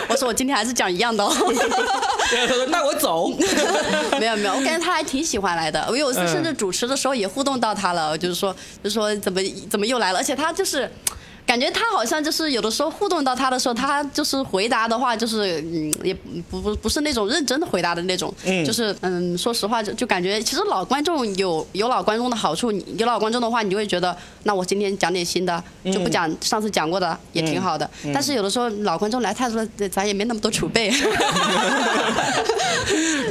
[0.08, 1.32] 我说我今天还是讲一样的、 哦。
[2.68, 3.28] 那我走。
[4.20, 5.84] 没有没有，我感觉他还挺喜欢来的。
[5.88, 10.90] 我有一次甚至主持的时候也互动到他了，就是说就是说怎么怎么又来了，而且他就是。
[11.48, 16.12] 感觉他好像就是有的时候互动到他的时候，他就是回答的话，就是嗯，也
[16.50, 18.30] 不不不是那种认真的回答的那种，
[18.66, 27.90] 就是嗯，说实话就就感觉其实老观众有有老观众的好处，有老观众的话，你就会觉得那我今天讲点新的，就不讲上次讲过的也挺好的。
[28.12, 30.92] 但是有的时候老观众来太多了，咱也没那么多储备。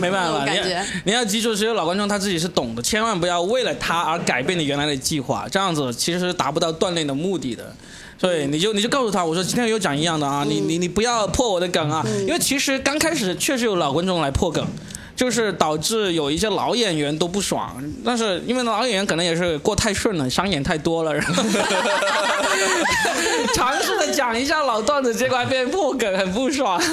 [0.02, 7.72] 没办法，感觉你要你要记住，只有老观众他自己是懂的，千万不要为了他而改变你原来的计划，这样子其实是达不到锻炼的目的的。
[8.18, 14.66] 所以你就你就告诉他，我说今天又讲一样的啊，你你你不要破我的梗啊，因为其实刚开始确实有老观众来破梗。
[15.18, 17.76] 就是导致有一些老演员都不爽，
[18.06, 21.44] 但是因为老演员可能也是过太顺了，商演太多了，然后
[23.56, 26.80] 尝试的讲一下老段子，结果还变破梗，很不爽。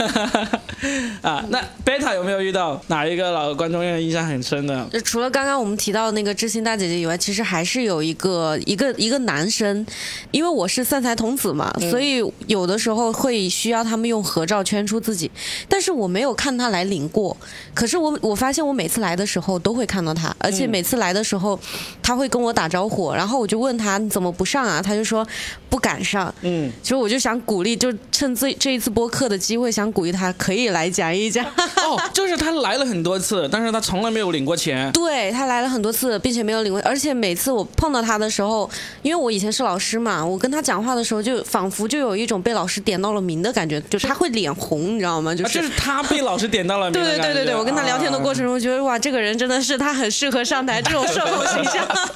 [1.23, 4.87] 啊，那贝塔有没有遇到哪一个老观众印象很深的？
[4.93, 9.85] 就除了刚刚我们提到的那个知心大姐姐以外，其实还是有一个一个一个男生，
[10.31, 15.31] 因为我是散财童子嘛，所以有的时候会需要他们用合照圈出自己，
[15.69, 17.37] 但是我没有看他来领过。
[17.73, 21.59] 可是我我发现我每次来的时候都会看到他，而且每次来的时候
[22.03, 24.81] 他会跟我打招呼，然后我就问他你怎么不上啊？
[24.83, 25.27] 他就说
[25.69, 26.33] 不敢上。
[26.43, 31.45] 嗯，其实我就想鼓励，就趁这这一次播客的机会，想鼓励他可以来讲一讲。
[31.45, 34.91] 哦，就是他来了很多次， 但是他从来没有领过钱。
[34.93, 38.69] 对他来了很多次，并且没有领过，而且每次我碰到他的时候，
[39.03, 45.35] 因为我以前是老师嘛，我跟他讲话的时候，就仿佛就有一种被老师点到了名的感觉，就是他会脸红，你知道吗？
[45.35, 45.61] 就啊，是。
[45.61, 47.35] 就是他被老师点到了名对的感觉。
[47.35, 51.85] 对对对对，我跟他聊天的过程中，我觉得哇，这个人真的是他很适合上台这种 社恐形象。
[51.85, 52.11] 啊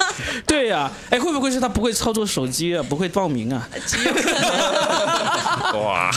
[0.45, 3.67] 对呀、哎，会不会是他不会操作手机啊，不会报名啊？
[5.73, 6.11] 哇，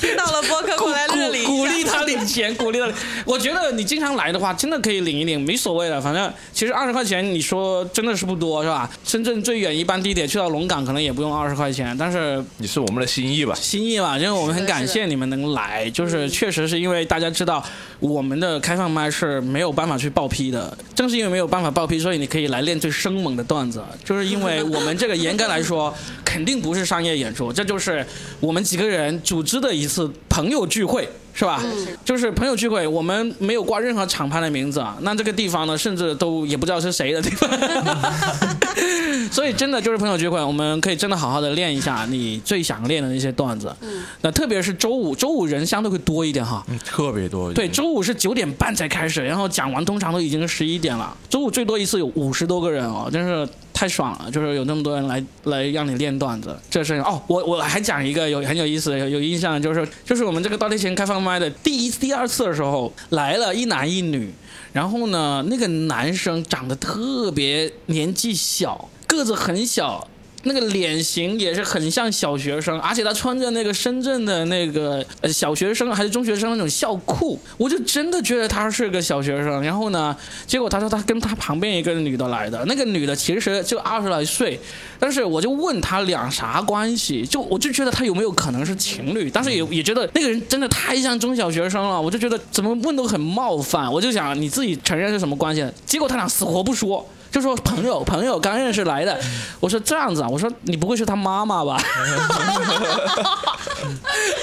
[0.00, 2.88] 听到了播客过来热领鼓鼓励他领钱，鼓励他。
[3.24, 6.00] 我觉得你经常来的话，真的可以领一领，没所谓的。
[6.00, 8.88] 反正其实二十块钱，你说真的是不多，是吧？
[9.04, 13.54] 深圳最远一班地铁去到龙岗，可能也不用二十块钱，但是你是我们的心意吧？
[13.54, 17.62] 心意嘛，因为我们很感谢你们能来，就是确实是因为大家知道
[18.04, 28.04] 我们的开放麦是没有办法去报批的，正是因为没有办法报批，所以你可以来练最生猛的段子，就是因为我们这个严格来说肯定不是商业演出，这就是
[28.40, 31.08] 我们几个人组织的一次朋友聚会。
[31.34, 31.60] 是吧？
[32.04, 34.96] 就是朋友聚会，我们没有挂任何厂牌的名字啊。
[35.00, 37.50] 那这个地方呢，甚至都也不知道是谁的地方。
[39.30, 43.74] 所以真的就是朋友聚会，我们可以真的好好的练一下你最想练的那些段子。
[44.20, 46.64] 那特别是周五，周五人相对会多一点哈。
[46.68, 47.52] 嗯，特别多。
[47.52, 51.16] 对，周五是九点半才开始，然后讲完通常都已经是十一点了。
[51.28, 57.20] 周五最多一次有五十多个人哦，真是太爽了，就是有那么多人来来让你练段子，这是哦。
[57.26, 64.32] 我我还讲一个有很有意思、有有印象，就是就是我们这个倒贴钱开放麦的第一、第二次的时候，来了一男一女，
[64.72, 70.08] 然后呢，那个男生长得特别年纪小，个子很小。
[70.44, 79.62] 那个脸型也是很像小学生，而且他穿着那个深圳的那个呃小学生还是中学生那种校裤，我就真的觉得他是个小学生。
[79.62, 84.58] 然后呢，结果他说他跟他旁边一个女的来的，那个女的其实就二十来岁，
[84.98, 97.08] 但是我就问他俩啥关系，就我就觉得他有没有可能是情侣，但是也 也觉得那个人真的太像中小学生了，我就觉得怎么问都很冒犯，我就想你自己承认是什么关系，结果他俩死活不说。
[97.34, 99.18] 就说朋友，朋友刚认识来的。
[99.58, 101.76] 我说这样子啊，我说你不会是他妈妈吧？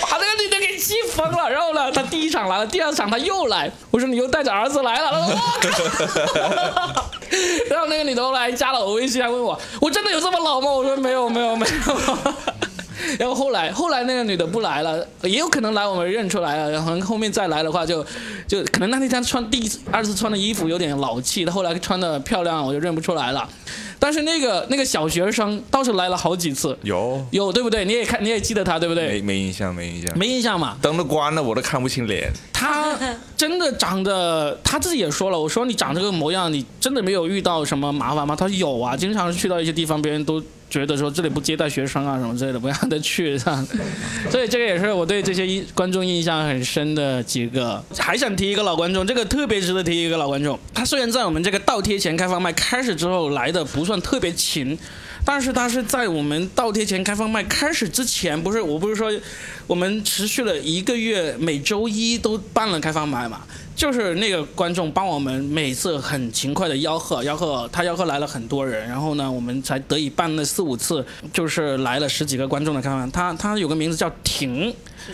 [0.10, 1.50] 把那个女的给气疯了。
[1.50, 3.72] 然后呢，他第一场来了，第二场他又来。
[3.92, 5.10] 我说你又带着儿子来了。
[5.10, 5.32] 他说我
[7.72, 10.70] 然后那个女的后来加了我微信，还问我，我真的有这么老吗？
[10.70, 11.74] 我说没有，没有，没有。
[13.20, 16.72] 然后后来，后来那个女的不来了，也有可能来我们认出来了。
[16.72, 18.06] 然后后面再来的话就，
[18.48, 23.48] 就可能那天穿第一次、二次穿的衣服有点老气，她后来穿的漂亮，我就认不出来了。
[24.00, 27.86] 但是那个那个小学生倒是来了好几次，有有对不对？
[27.86, 29.08] 你也看，你也记得他对不对？
[29.08, 30.78] 没没印象，没印象，没印象嘛？
[30.82, 32.32] 灯都关了，我都看不清脸。
[32.52, 32.98] 他
[33.38, 38.36] 真的长得，他自己也说了，我说你长这个模样，你真的没有遇到什么麻烦吗？
[38.36, 40.42] 他说有啊，经常去到一些地方，别人都。
[40.72, 47.84] 觉得说这里不接待学生啊什么之类的，不让他去，所以这个也是我对这些观众印象很深的几个。
[48.00, 50.58] 还想提一个老观众，这个特别值得提一个老观众。
[50.74, 54.78] 他虽然在我们这个倒贴钱开放麦开始之后来的不算特别勤，
[55.26, 59.12] 但是他是在我们倒贴钱开放麦开始之前，不是我不是说
[59.68, 63.42] 我们持续了一个月，每周一都办了开放麦嘛。
[63.82, 74.72] 就是那个观众帮我们每次很勤快的吆喝，吆喝他吆喝来了很多人，然后呢，我们才得以办了四五次，就是来了十几个观众的开放他他有个名字叫婷，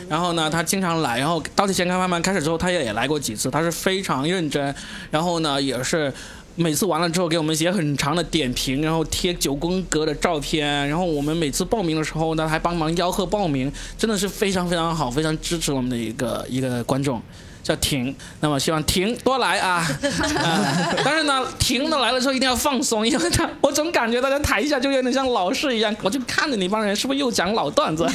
[0.10, 4.76] 然后呢，他经常来，然后到底前开放麦开始之后，他也也来过几次，他是非常认真，
[5.10, 6.14] 然后呢，也是
[6.56, 17.22] 每次完了之后给我们写很长的点评，然后贴九宫格的照片，然后我们每次报名的时候呢，还帮忙吆喝报名，真的是非常非常好，非常支持我们的一个一个观众。
[17.68, 19.86] 叫停，那么希望停多来啊！
[21.04, 28.06] 但是呢，停的来了之后一定要放松，因为他 我总感觉大家台下就有点像老师一样，我就看着你帮人是不是又讲老段子，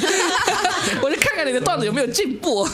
[1.03, 2.67] 我就看看你的段子有没有进步，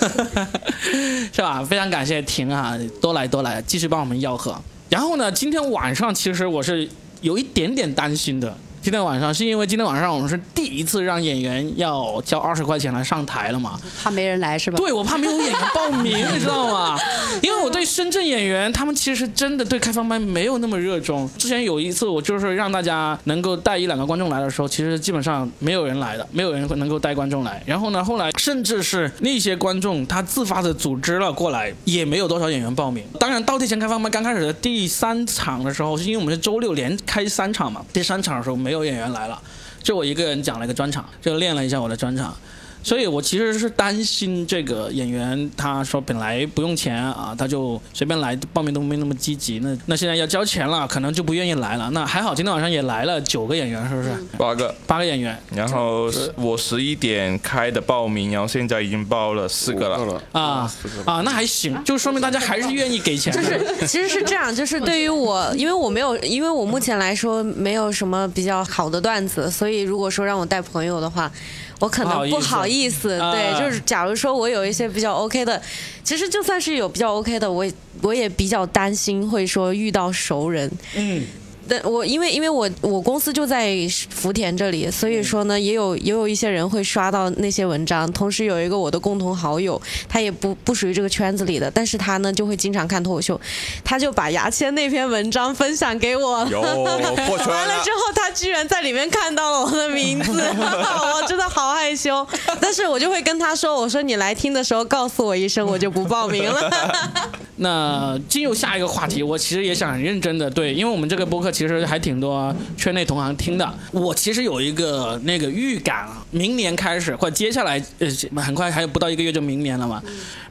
[1.33, 1.64] 是吧？
[1.64, 4.57] 非常感谢婷啊，多来多来，继续帮我们吆喝。
[4.88, 6.88] 然后呢，今天晚上其实我是
[7.23, 8.57] 有一点点担心的。
[8.88, 13.79] 今天晚上是因为今天晚上我们是第一次让演员要交二十块钱来上台了嘛？
[14.03, 14.79] 怕没人来是吧？
[14.79, 16.98] 对，我怕没有演员报名，你知道吗？
[17.42, 21.29] 因为我对深圳演员，他们其实真的对开放麦没有那么热衷。
[21.37, 27.62] 之前有一次，我就是让大家能够带一两个观众来的时候，其实基本上没有人来的，没有人能够带观众来。
[27.66, 33.05] 然后呢，后来甚至是那些观众他自发的组织了过来，也没有多少演员报名。
[33.20, 39.41] 当然，倒提前开放麦刚开始的第三场的时候，是因为我们是周六连开三场嘛，第三场的时候没有演员来了，
[39.83, 42.37] 就我一个人讲了一个专场，就练了一下我的专场。
[42.83, 49.59] 所以我其实是担心这个演员，他说本来不用钱啊，他就随便来报名都没那么积极。
[49.59, 51.91] 那那现在要交钱了，可能就不愿意来了。
[51.91, 54.11] 那还好，今天晚上也来了九个演员，是不是？
[54.38, 55.38] 八个，八个演员。
[55.55, 60.23] 然后我十一点开的报名，然后现在已经报了四个了。
[60.33, 60.73] 啊
[61.05, 63.33] 啊，那还行，就说明大家还是愿意给钱。
[63.33, 71.31] 就是其实是这样，就是对于我，因为我没有，因为我目前来说没有什么比较好的段子，所以如果说让我带朋友的话。
[71.79, 75.61] 我可能不好意思，对，就是假如说我有一些比较 OK 的，
[76.03, 77.64] 其实就算是有比较 OK 的，我
[78.03, 80.71] 我也比较担心会说遇到熟人。
[80.95, 81.25] 嗯。
[81.68, 83.76] 但我因为因为我我公司就在
[84.09, 88.11] 福田这里，所以说呢，也有也有一些人会刷到那些文章。
[88.12, 93.38] 同时有一个我的共同好友，他也不不属于这个圈子里的，但是他呢就会经常看脱口秀，
[93.85, 96.46] 他就把牙签那篇文章分享给我。
[96.50, 102.26] 有完了之后，他居然在里面看到了我的名字， 我真的好害羞。
[102.61, 106.70] 但是我就会跟他说：“我说你来听的时候告诉我一声，我就不报名了。
[107.61, 111.48] ”那进入下一个话题，我其实也想很认真的对，因为我们这个播客。
[111.59, 113.68] 其实还挺多圈内同行听的。
[113.90, 118.09] 我其实有一个那个预感啊，明年开始或接下来呃，
[118.40, 120.01] 很快还有不到一个月就明年了嘛。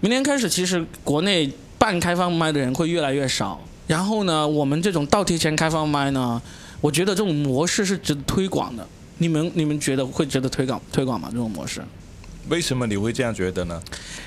[0.02, 3.58] 明年开始，其实国内半开放麦的人会越来越少。
[3.88, 6.41] 然后呢，我们这种倒贴钱开放麦呢，
[6.82, 8.86] 我觉得这种模式是值得推广的。
[9.20, 11.30] 你们你们觉得会值得推广推广吗？
[11.32, 11.82] 这种模式？
[12.50, 13.82] 为什么你会这样觉得呢？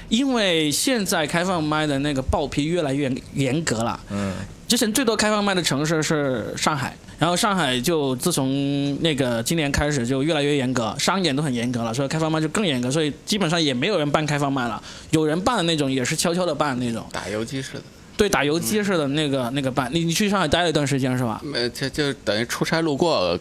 [0.08, 4.00] 因为现在开放麦的那个报批越来越严格了。
[4.10, 4.34] 嗯。
[4.68, 14.80] 之前最多开放麦的城市是上海，然后上海就自从那个今年开始就越来越严格，商演都很严格了，所以开放麦就更严格，所以基本上也没有人办开放麦了。
[15.10, 17.82] 有人办的那种也是悄悄的办那种，打游击似的。
[18.20, 21.40] 对，打游击似的那个那个班，你你去上海待了一段时间是吧？
[21.42, 23.38] 没，就就等于出差路过，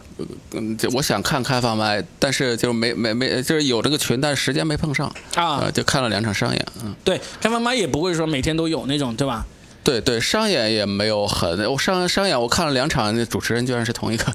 [0.52, 9.44] 嗯，就我想看开放麦，但是就没没没，就是有这个群，但是时间没碰上啊呃，就看了两场商演，嗯，对，开放麦也不会说每天都有那种，对吧？
[9.82, 14.24] 对对，商演也没有很，我上商演我看了两场，那主持人居然是同一个，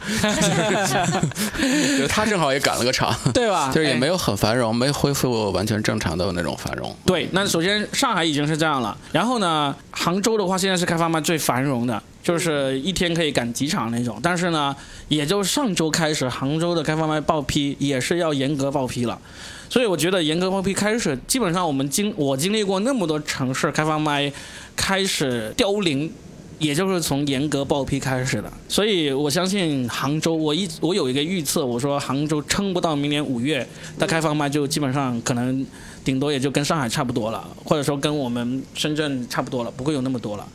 [1.98, 6.96] 就他正好也赶了个场，对吧就是也哎没有很繁荣，没恢复完全正常的那种繁荣。
[7.06, 14.20] 对，那首先上海已经是这样了，然后呢，杭州的话现在是开放麦最繁荣的，就是一天可以赶几场那种。
[14.24, 14.76] 但是呢，
[15.08, 19.20] 也就上周开始，杭州的开放麦报批也是要严格报批了。
[19.68, 24.32] 所以我觉得严格报批开始，基本上我们经我经历过那么多城市开放麦
[24.76, 26.11] 开始凋零，
[26.59, 28.51] 也就是从严格报批开始的。
[28.67, 33.67] 所以我相信杭州，我一我有一个预测，我说杭州撑不到明年五月，
[33.97, 35.65] 它开放嘛就基本上可能
[36.03, 40.47] 顶多也就跟上海差不多了，或者说跟我们深圳差不多了，不会有那么多了。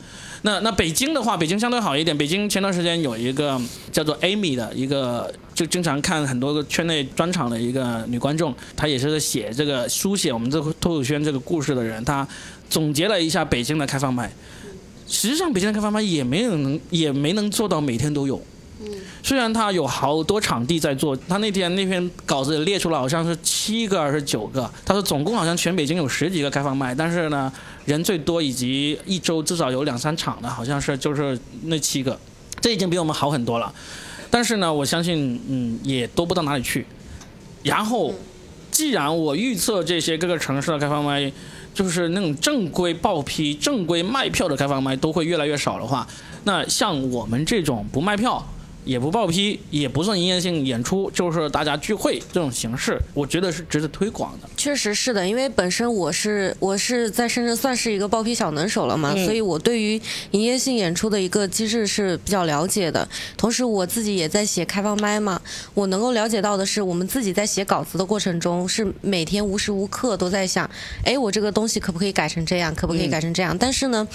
[0.43, 2.17] 那那北京的话，北京相对好一点。
[2.17, 3.59] 北京前段时间有一个
[3.91, 12.27] 叫做 Amy 的一个，就经常看很多个圈内专场的一个女观众，她也是写这个书写我们这个脱口圈这个故事的人，她
[12.69, 14.31] 总结了一下北京的开放麦。
[15.07, 18.41] 实际上，北京的开放麦也没有能也没能做到每天都有。
[19.21, 27.53] 虽然他有好多场地在做，他那天那篇稿子列出了好像是七个还是九个，他说总共好像全北京有十几个开放麦，但是呢
[27.85, 32.19] 人最多以及一周至少有两三场的，好像是就是那七个，
[32.59, 33.73] 这已经比我们好很多了。
[34.29, 36.85] 但是呢，我相信嗯也多不到哪里去。
[37.63, 38.13] 然后，
[38.71, 41.31] 既然我预测这些各个城市的开放麦，
[41.73, 46.07] 就是那种正规报批、正规卖票的开放麦都会越来越少的话，
[46.43, 48.45] 那像我们这种不卖票。
[48.83, 54.49] 也不报批，也不算营业性演出，就是大家聚会这种形式，我觉得是值得推广的。
[54.57, 59.99] 确实是的，因为本身我是我是在深圳算是一个报批小能手了嘛，嗯所以我对于
[60.31, 63.07] 营业性演出的一个机制是比较了解的。
[63.37, 65.41] 同时我自己也在写开放麦嘛，
[65.73, 70.69] 我能够了解到的是，我们自己在写稿子的过程中，是每天无时无刻都在想，
[71.03, 73.57] 哎，我这个东西可不可以改成这样，可不可以改成这样？
[73.57, 74.07] 但是呢，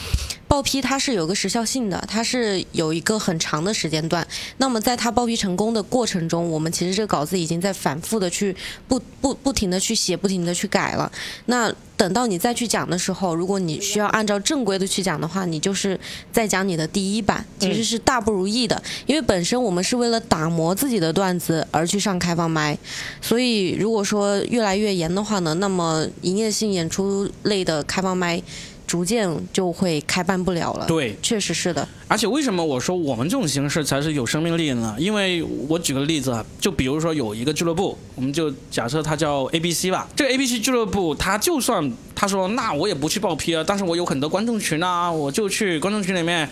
[0.49, 4.27] 报批它是有个时效性的，它是有一个很长的时间段。
[4.59, 8.55] 那么在它报批成功的过程中，我们其实这个稿子已经在反复的去
[8.87, 11.11] 不不不停的去写，不停的去改了。
[11.47, 15.99] 那等到你再去讲的时候，如果你需要按照正规的去讲的话，你就是
[16.31, 18.81] 在讲你的第一版，其实是大不如意的。
[19.07, 22.79] 因为本身我们是为了打磨自己的段子而去上开放麦，
[23.21, 28.41] 所以如果说越来越严的话呢，那么营业性演出类的开放麦
[28.87, 30.87] 逐渐就会开办不了了。
[30.87, 31.87] 对，确实是的。
[32.09, 34.95] 而且为什么我说我们这种形式才是有生命力的呢？
[34.99, 40.09] 因为我举个例子啊，就比如说有一个俱乐部，我们就假设它叫 A B C 吧。
[40.15, 46.49] 这个 A B C 俱乐部，它就算他说那我也不去报批啊，但是我有很多观众群啊，我就去观众群里面。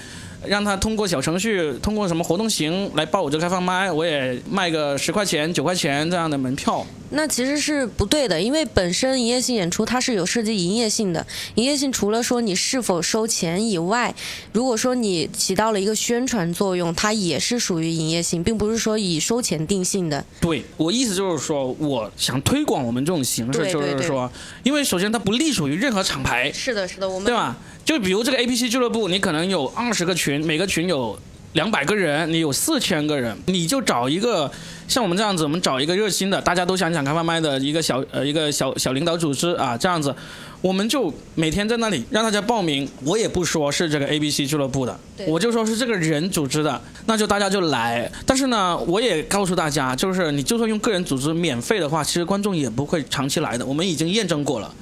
[0.46, 6.84] 让他通过小程序，通过什么活动型来报我这个开放麦，我也卖个十块钱、九块钱这样的门票。
[7.14, 11.26] 那其实是不对的，因为本身营业性演出它是有涉及营业性的。
[11.54, 14.14] 营业性除了说你是否收钱以外，
[14.52, 20.24] 如果说你起到了一个宣传作用，它也是属于营业性，并不是说以收钱定性的。
[20.40, 24.30] 对我意思就是说，我想推广我们这种形式，就是说，
[24.62, 27.56] 因为首先它不隶属于任何厂牌，是的，是的，我们对吧？
[27.84, 31.18] 就比如这个 A P C 俱乐部，你可能有二十个群，每个群有
[31.54, 34.50] 两百个人，你有四千个人，你就找一个
[34.86, 40.14] 像我们这样子，我们找一个热心的，大家都想想开外卖的一个小呃一个小小领导组织啊，这样子，
[40.60, 42.88] 我们就每天在那里让大家报名。
[43.04, 44.98] 我也不说是这个 A B C 俱乐部的，
[45.28, 48.10] 我就说是这个人组织的，那就大家就来。
[48.26, 54.74] 但是呢，我也告诉大家，就是你就算用个人组织免费的话，其实观众也不会长期来的，我们已经验证过了。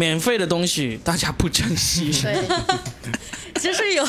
[0.00, 2.34] 免费的东西大家不珍惜，对，
[3.60, 4.02] 就是有，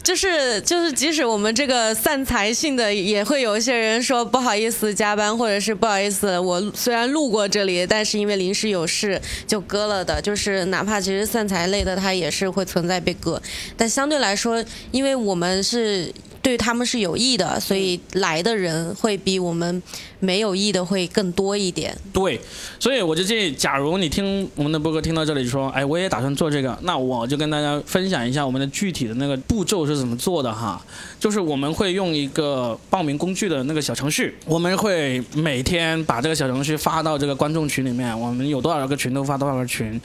[0.00, 10.22] 就是就是，即使我们这个散财性的，也会有一些人说不好意思加班，或者是不好意思，我虽然路过这里，但是因为临时有事就割了的。
[10.22, 13.42] 就是哪怕其实散财类的，它也是会存在被割，
[13.76, 16.12] 但相对来说，因为我们是。
[16.42, 19.80] 对他们是有益的，所以来的人会比我们
[20.18, 21.96] 没有益的会更多一点。
[22.12, 22.38] 对，
[22.80, 30.84] 所以我就建议，假如你听我们的播客听到这里说，哎，我也打算做这个，那我就跟大家分享一下我们的具体的那个步骤是怎么做的哈。
[31.20, 40.00] 就是我们会用一个报名工具的那个小程序，我们会每天把这个小程序发到这个观众群里面，我们有多少个群都发多少个群，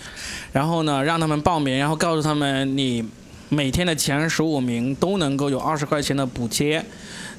[0.53, 3.03] 然后呢让他们报名，然后告诉他们你。
[3.49, 6.83] 每天的前十五名都能够有二十块钱的补贴，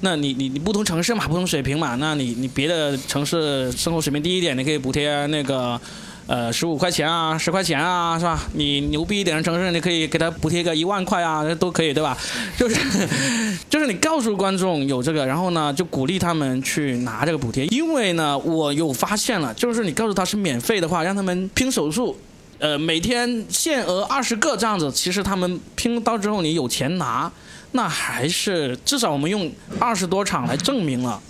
[0.01, 5.79] 那你你你不同城市嘛，不同水平嘛，那你你别的城市生活水平低一点，你可以补贴那个
[6.27, 8.41] 呃十五块钱啊、十块钱啊，是吧？
[8.55, 12.17] 你牛逼一点的城市，你可以给他补贴个一万块啊，都可以，对吧？
[12.57, 12.77] 就是
[13.69, 22.17] 就是你告诉观众有这个，然后呢就鼓励他们去拿这个补贴，因为呢我有发现了，就是你告诉他是免费的话，让他们拼手速。
[22.59, 27.31] 呃，每天限额二十个这样子，其实他们拼到之后，你有钱拿，
[27.73, 31.23] 那还是至少我们用二十多场来证明了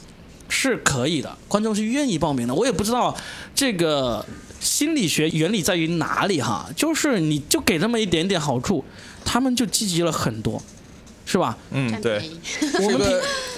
[0.49, 2.55] 是可以的，观众是愿意报名的。
[2.55, 3.15] 我也不知道
[3.55, 4.25] 这个
[4.59, 8.83] 心理学原理在于哪里哈，就是你就给那么一点点好处，
[9.25, 10.63] 他们就积极了很多，
[11.27, 11.57] 是吧？
[11.73, 12.23] 嗯，对，
[12.81, 12.99] 我们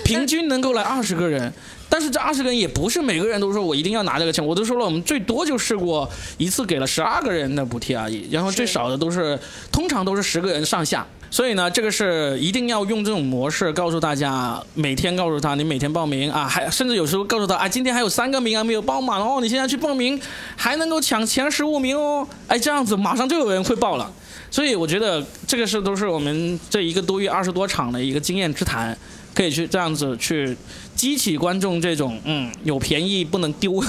[0.02, 1.52] 平 平均能够来二十个人，
[1.90, 9.38] 但是这二十个人也不是每个人都说我一定要拿这个钱，我都说了，我们最多就试过一次给了十二个人的补贴而已，然后最少的都是
[9.70, 11.06] 通常都是十个人上下。
[11.32, 20.20] 所以呢，这个是一定要用这种模式告诉大家，每天告诉他你每天报名啊，还甚至有时候告诉他啊，今天还有三个名额没有报满哦，你现在去报名
[20.56, 24.12] 还能够抢前十五名哦，哎，这样子马上就有人会报了。
[24.50, 28.98] 所以我觉得这个是都是我们这一个多月二十多场的一个经验之谈，
[29.32, 30.56] 可以去这样子去
[31.00, 33.82] 激起观众这种嗯有便宜不能丢，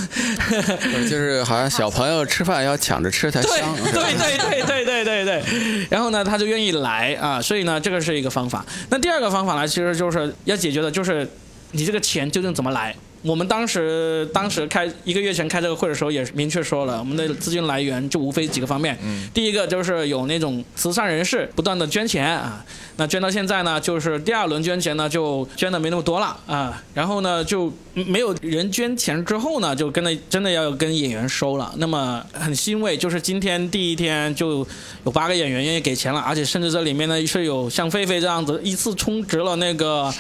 [1.10, 3.76] 就是好像小朋友吃饭要抢着吃才对香。
[3.76, 8.66] 对对对对对对对，然后呢他就愿意来啊，所以呢这个是一个方法。
[8.90, 11.30] 那第二个方法呢，其实就是要解决的就是
[11.72, 12.96] 你这个钱究竟怎么来。
[13.24, 18.98] 我们当时当时开一个月前开这个会的时候，也明确说了，我们的资金来源就无非几个方面。
[19.34, 22.66] 第一个就是有那种慈善人士不断的捐钱啊，
[22.98, 31.72] 那捐到现在呢，就是第二轮捐钱呢就捐的没那么多了啊，然后呢就没有人捐钱之后呢，就跟着真的要跟演员收了。
[31.78, 34.66] 那么很欣慰，就是今天第一天就
[35.06, 40.12] 有八个演员愿意给钱了，而且甚至这里面呢是有像狒狒这样子一次充值了那个。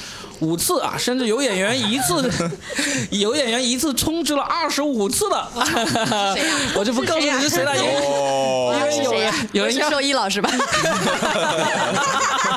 [0.41, 2.29] 五次啊，甚至有演员一次，
[3.11, 5.47] 有演员一次充值了二十五次的，
[6.75, 10.49] 我就不告诉你是谁了，因为哦，因为有人有人要是兽医老师吧？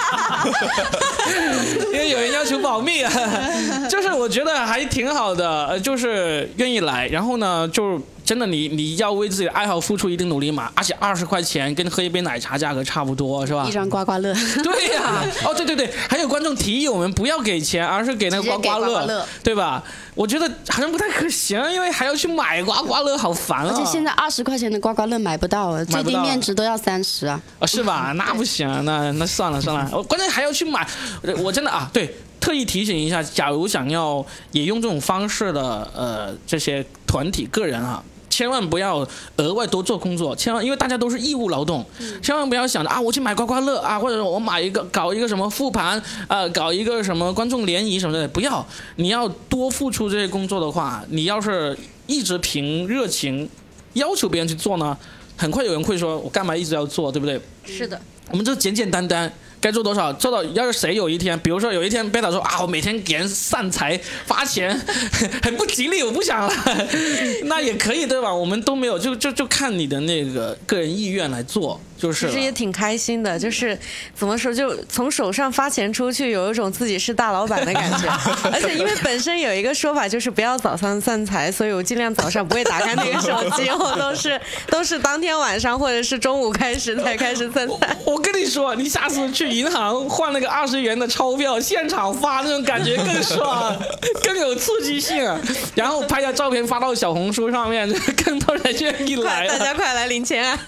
[1.92, 3.10] 因为有人要求保密啊，
[3.88, 13.72] 就是我觉得还挺好的，呃，就是愿意来，然后呢，就真的你你要为自己的爱好付出一定努力嘛，而且二十块钱跟喝一杯奶茶价格差不多，是吧一？
[13.72, 14.32] 张刮刮乐，
[14.62, 19.82] 对呀、哦对对对，还有观众提议我们不要给钱，而是给那个刮刮乐，刮乐对吧？
[20.14, 23.72] 我觉得好像不太可行，因为还要去买刮刮乐，好烦啊！
[23.74, 27.40] 而且现在二十块钱的刮刮乐买不到了，最低面值都要三十啊！
[27.58, 28.12] 啊，是吧？
[28.14, 30.86] 那不行，那那算了算了，我关键还要去买，
[31.22, 38.02] 我我真的啊，对，特意提醒一下，假如想要也用这种方式的呃这些团体个人啊。
[38.30, 41.86] 千万不要额外多做工作，千万因为大家都是义务劳动，
[42.20, 48.66] 千万不要想着啊，我去买刮刮乐啊，或者我买一个搞一个什么复盘，呃，搞一个什么观众联谊什么的，不要。
[48.96, 51.78] 你要多付出这些工作的话，你要是
[52.08, 53.48] 一直凭热情
[53.92, 54.98] 要求别人去做呢，
[55.36, 57.40] 很快有人会说，我干嘛一直要做，对不对？
[57.64, 58.00] 是的，
[58.32, 59.32] 我们就简简单单，
[59.64, 60.44] 该做多少做到。
[60.52, 64.78] 要是谁有一天，比如说有一天贝塔说啊，我每天给人散财发钱，
[65.42, 66.52] 很不吉利，我不想了，
[67.44, 68.34] 那也可以对吧？
[68.34, 73.78] 我们都没有，就就就看你的那个个人意愿来做，就是其实也挺开心的，就是
[74.14, 78.08] 怎么说，就从手上发钱出去，有一种自己是大老板的感觉。
[78.50, 87.96] 而且因为本身有一个说法，就是不要早上散财，所以我尽量早上不会打开那个手机， 我都是都是当天晚上或者是中午开始才开始散财。
[88.06, 93.76] 我跟你说，你下次去银行换那个二十元的钞票，现场发那种感觉更爽，
[94.24, 95.26] 更有刺激性。
[95.26, 95.38] 啊
[95.74, 97.90] 然后拍下照片发到小红书上面，
[98.24, 99.64] 更多人愿意来快，大。
[99.64, 100.58] 家快来领钱啊！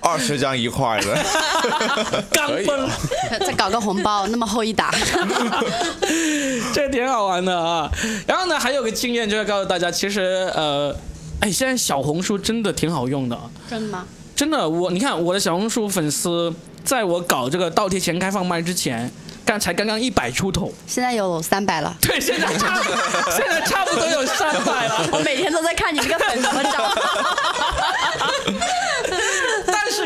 [0.00, 1.16] 二十张一块的，
[2.30, 2.88] 刚崩。
[3.40, 4.90] 再搞个红包，那么厚一沓，
[6.72, 7.90] 这挺好玩的啊。
[8.26, 10.94] 然后呢，还有个经验就要告诉大家，其实呃，
[11.40, 14.04] 哎，现在小红书真的挺好用的，真的吗？
[14.34, 14.68] 真的。
[14.68, 16.52] 我你看我的小红书粉丝，
[16.84, 19.10] 在我搞这个倒贴钱开放麦之前，
[19.44, 21.96] 刚才刚刚一百出头，现在有三百了。
[22.02, 22.80] 对，现在差
[23.34, 25.08] 现在差不多有三百了。
[25.12, 26.92] 我每天都在看你这个粉丝账。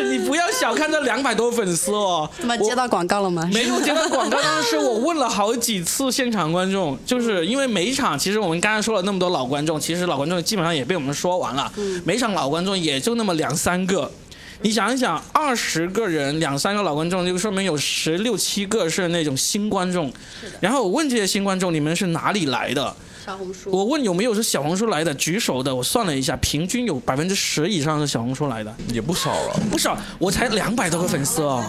[0.03, 3.49] 你不要小看这两百多粉丝哦，怎么接到广告了吗？
[3.53, 11.73] 没有接到广告，但是我问了好几次现场观众，就是因为每一场，其实我们刚才说了那么多老观众，其实老观众基本上也被我们说完了，
[12.05, 14.11] 每场老观众也就那么两三个。
[14.63, 20.13] 你想一想，二十个人，两三个老观众，就说明有十六七个是那种新观众。
[20.61, 22.95] 然后我问这些新观众，你们是哪里来的？
[23.25, 28.75] 小红书，我问有没有是小红书来的，举手的，我算了一下，平均有百分之十以上是小红书来的。
[28.93, 29.61] 也不少了。
[29.71, 31.63] 不少，我才两百多个粉丝哦，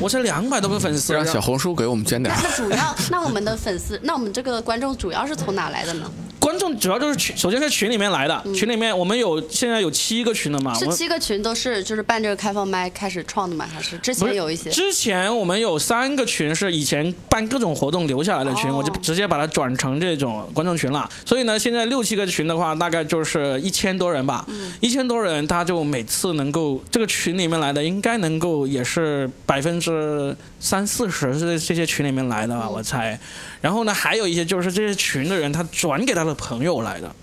[0.00, 2.34] 我才两百多个粉丝，让小红书给我们捐点。
[2.42, 6.10] 那主要，那我们的粉丝，那我们这个观众主要是从哪来的呢？
[6.46, 13.66] 观众主要就是群，首先是群里面来的，群里面我们有现在有七个群了嘛，是七个群都是就是办这个开放麦开始创的嘛？
[13.66, 14.70] 还是之前有一些？
[14.70, 21.10] 之前我们有三个群是以前办各种活动留下来的群，哦我就直接把它转成这种观众群了。
[21.24, 24.44] 所以呢，现在六七个群的话，大概就是一千多人吧。
[24.46, 33.18] 嗯一千多人，他就每次能够这个群里面来的，应该能够也是百分之三四十是这些群里面来的嗯吧，我猜。
[33.60, 37.14] 然后呢，还有一些就是这些群的人，他转给他的朋友来的。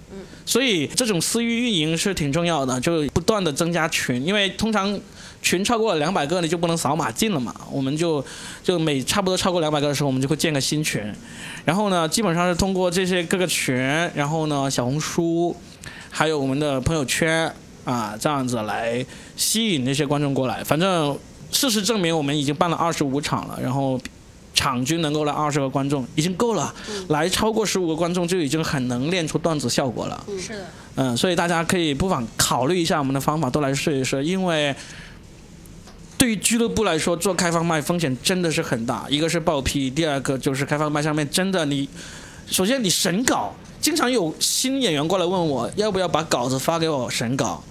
[0.46, 5.00] 所以这种私域运营是挺重要的，就不断的增加群，因为通常
[5.42, 7.56] 群超过了两百个，你就不能扫码进了嘛。
[7.72, 8.24] 我们就
[8.62, 11.02] 就每差不多超过两百个的时候，我们就会建个新群，
[11.64, 13.76] 然后呢，基本上是通过这些各个群，
[14.14, 15.56] 然后呢，小红书，
[16.10, 17.50] 还有我们的朋友圈
[17.86, 19.06] 啊，这样子来
[19.38, 20.62] 吸引那些观众过来。
[20.62, 21.18] 反正
[21.54, 23.98] 事实证明，我们已经办了二十五场了，然后。
[24.64, 26.74] 场均能够来二十个观众已经够了，
[27.10, 30.24] 来超过十五个观众就已经很能练出段子效果了。
[30.40, 34.24] 是的，嗯，所以大家可以不妨考虑一下我们的方法，都来试一试。
[34.24, 34.74] 因为
[36.18, 39.06] 对于俱乐部来说，做开放麦风险真的是很大。
[39.10, 41.90] 一个是报批，第二个就是开放麦上面真的你，
[42.48, 47.62] 首先你审稿，经常有新演员过来问我要不要把稿子发给我审稿。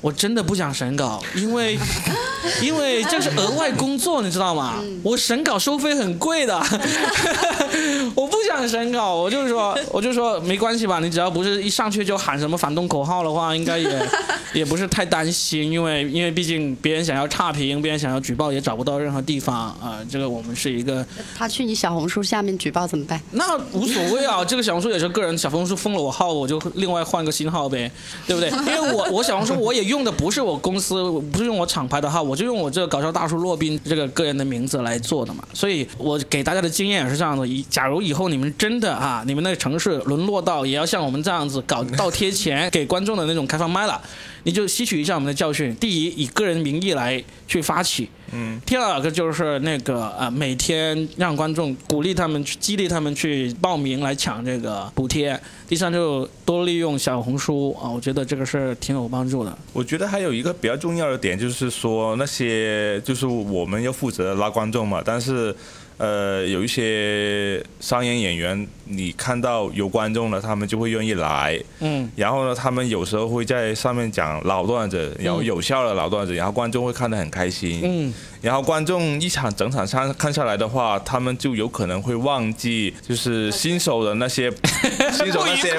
[0.00, 1.78] 我真的不想审稿，因为
[2.62, 4.76] 因为这是额外工作，你知道吗？
[5.02, 6.56] 我审稿收费很贵的，
[8.14, 14.08] 我不想审稿，我就是说，我就说没关系吧，你只要不是一上去就喊什么反动口号的话，应该也
[14.54, 21.04] 也不是太担心，因为因为毕竟别人想要差评，别人想要举报也找不到任何地方啊、这个我们是一个
[21.36, 23.20] 他去你小红书下面举报怎么办？
[23.32, 27.90] 那无所谓啊，这个小红书也是个人，小红书封了我号，我就另外换个新号呗，
[28.26, 28.48] 对不对？
[28.50, 35.42] 因为我我小红书我也用的不是我公司，不是用我厂牌的号，我就用我这个搞笑大叔洛宾这个个人的名字来做的嘛。
[35.52, 44.00] 所以我给大家的经验也是这样的：以假如以后你们真的啊，你们那个城市沦落到也要像我们这样子搞倒贴钱给观众的那种开放麦了，
[44.44, 45.74] 你就吸取一下我们的教训。
[45.76, 48.08] 第一，以个人名义来去发起。
[48.30, 55.38] 嗯，第二个就是那个呃，每天让观众鼓励他们去激励他们去报名来抢这个补贴。
[55.66, 59.58] 第三就多利用小红书啊，我觉得这个是挺有帮助的。
[59.72, 65.54] 我觉得还有一个比较重要的点，就是说那些就是我们要负责拉观众嘛，但是
[65.98, 84.50] 呃有一些商演演员，你看到有观众了，他们就会愿意来，嗯，然后呢，他们有时候会在上面讲老段子，然后有效的老段子，然后观众会看得很开心，嗯，然后观众一场整场上看下来的话，他们就有可能会忘记就是新手的那些
[85.12, 85.74] 新手那些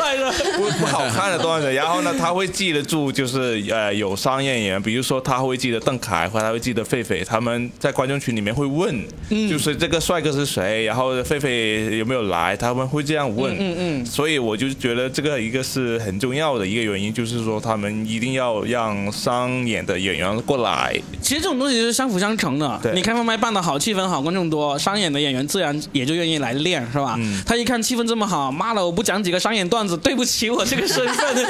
[0.58, 9.04] 不不不好看的段子，然后呢，他会记得住，就是呃有商业演员，比如说他会记得邓凯或他会记得狒狒，他们在观众群里面会问，
[9.50, 22.80] 就是这个帅哥是谁，然后狒狒有没有来，他们会这样问，嗯嗯所以我就觉得这个一个是很重要的一个原因，就是说他们一定要让商演的演员过来，其实这种东西是相辅相成的。
[22.82, 27.14] 对你开放麦办得好，气氛好，观众多，商演的演员自然也就愿意来练，是吧？
[27.20, 31.46] 嗯他一看气氛这么好，妈的，我不讲几个商演段子，对不起我这个身份。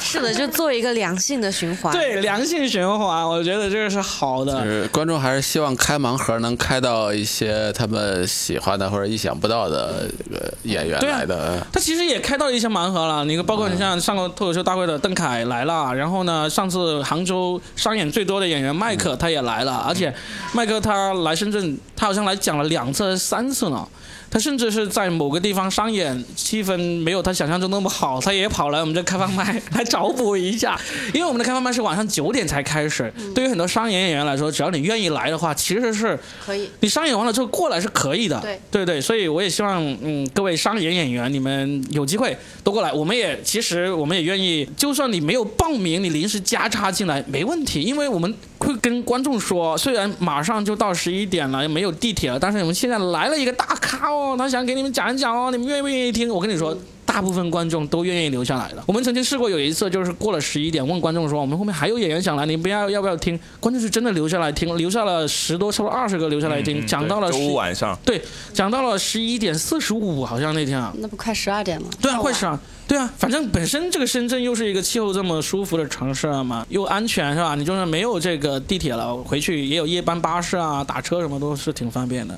[0.00, 1.92] 是的，就做一个良性的循环。
[1.92, 4.64] 对，良性循环，我觉得这个是好就的。
[4.64, 11.64] 是观众还是希望开盲盒能开到一些他们喜欢的或者意想不到的这个演员来的。
[11.72, 20.14] 他其实也开到一些盲盒了，你包括你像上过脱口秀大会的邓凯来了，然后呢，上次杭州商演最多的演员麦克他也来了，而且
[20.52, 23.86] 麦克他来深圳，他好像来讲了两次、还是三次呢。
[24.34, 30.76] 他甚至是在某个地方商演气氛没有他想象中那么好，他也跑来我们这开放麦来找补一下。
[31.12, 36.68] 因为我们的开放麦是晚上九点才开始，对于很多商演演员来说，只要你愿意来的话，其实是可以。
[36.80, 42.92] 你商演完了之后过来是可以的，对对对，所以我也希望，嗯，各位商演演员，你们有机会都过来。
[42.92, 56.28] 我们也其实我们也愿意，就算你没有报名，你临时加插进来没问题，因为我们会跟观众说，虽然马上就到十一点了，没有地铁了，但是我们现在来了一个大咖哦，他想给你们讲一讲哦，你们愿不愿意听？
[56.28, 56.76] 我跟你说。
[57.14, 58.82] 大部分观众都愿意留下来的。
[58.86, 67.96] 我们曾经试过有一次，就是过了十一点，问观众说：“我们后面还有演员想来，你不要要不要听？”观众是真的留下来听，留下了十多，差不多二十个留下来听，嗯讲到了周五晚上。
[68.04, 68.20] 对，
[68.52, 71.88] 讲到了十一点四十五，好像那天啊，那不快十二点吗？
[72.02, 72.58] 对啊，快十二，
[72.88, 77.54] 对啊，反正本身这个深圳又是一个气候这么舒服的城市嘛，又安全是吧？
[77.54, 82.34] 你就算没有这个地铁了，回去也有夜班巴士啊，打车什么都是挺方便的。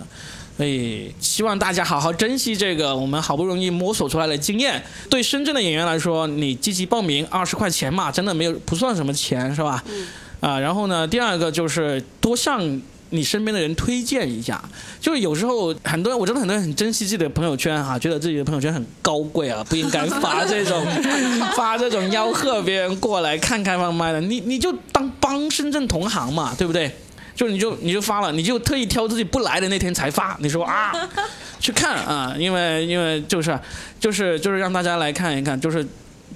[0.56, 4.82] 所以希望大家好好珍惜这个我们好不容易摸索出来的经验。
[5.10, 9.84] 对深圳的演员来说，你积极报名二十块钱嘛，真的没有不算什么钱是吧？
[10.40, 12.80] 啊，然后呢，第二个就是多向
[13.10, 14.62] 你身边的人推荐一下。
[14.98, 20.86] 就是有时候很多人，我真的很多人很珍惜自己的朋友圈哈，觉得自己的朋友圈很高贵啊，不应该发这种
[21.54, 24.22] 发这种吆喝别人过来看开放麦的。
[24.22, 26.90] 你你就当帮深圳同行嘛，对不对？
[27.36, 30.36] 就你就你就发了，你就特意挑自己不来的那天才发。
[30.40, 30.92] 你说啊，
[31.60, 33.56] 去看啊，因为因为就是
[34.00, 35.86] 就是就是让大家来看一看，就是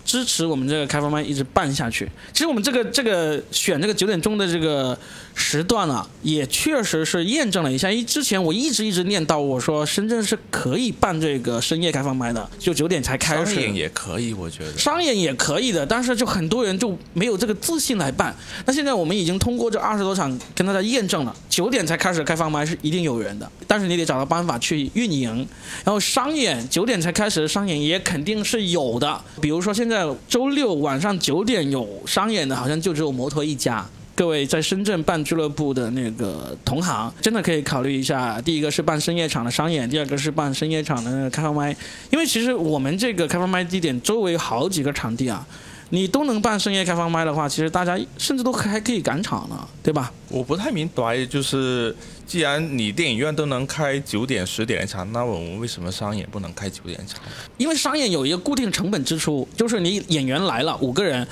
[0.04, 2.06] 支持我们这个开放麦一直办下去。
[2.32, 4.96] 其实我们这个这个选这个九点钟的这个
[5.34, 7.90] 时段啊，也确实是验证了一下。
[7.90, 13.54] 因为之前我一直一直念叨，我说深圳是可以办这个深夜开放麦的，就九点才开始。
[13.54, 14.78] 商演也可以，我觉得。
[14.78, 18.34] 商演也可以的，但是就很多人就没有这个自信来办。
[18.66, 25.46] 那现在我们已经通过这二十多场跟大家验证了，九点才开始开放麦是一定有人的，但是你得找到办法去运营。
[25.84, 33.88] 然后商演九点才开始的商演也肯定是有的，比如说现在周六晚上九点有商演的，好像就只有摩托一家。
[34.20, 38.38] 各位在深圳办俱乐部的那个同行，真的可以考虑一下。
[38.42, 41.74] 第一个是办深夜场的商演，第二个是办深夜场的那个开放麦。
[42.10, 45.46] 因为其实我们这个开放麦地点周围好几个场地啊，
[45.88, 50.12] 你都能办深夜开放麦的话，其实大家甚至都还可以赶场呢，对吧？
[50.28, 51.96] 我不太明白，就是
[52.26, 57.18] 既然你电影院都能开九点、十点的场，那我们为什么商演不能开九点场？
[57.56, 61.26] 因为商演有一个固定成本支出，就是你演员来了五个人，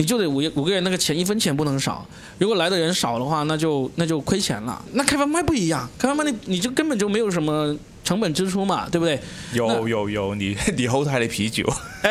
[0.00, 2.06] 你就得五五个人那个钱一分钱不能少。
[2.38, 4.82] 如果来的人少的话，那就那就亏钱了。
[4.94, 9.20] 那开发麦不一样，开发麦你你就根本就没有什么成本支出嘛，对不对？
[9.52, 11.64] 有有有，你 你后台的啤酒，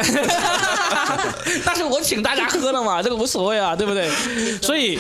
[1.66, 4.10] 但是我请大家喝了嘛，这个无所谓啊，对不对？
[4.62, 4.98] 所以，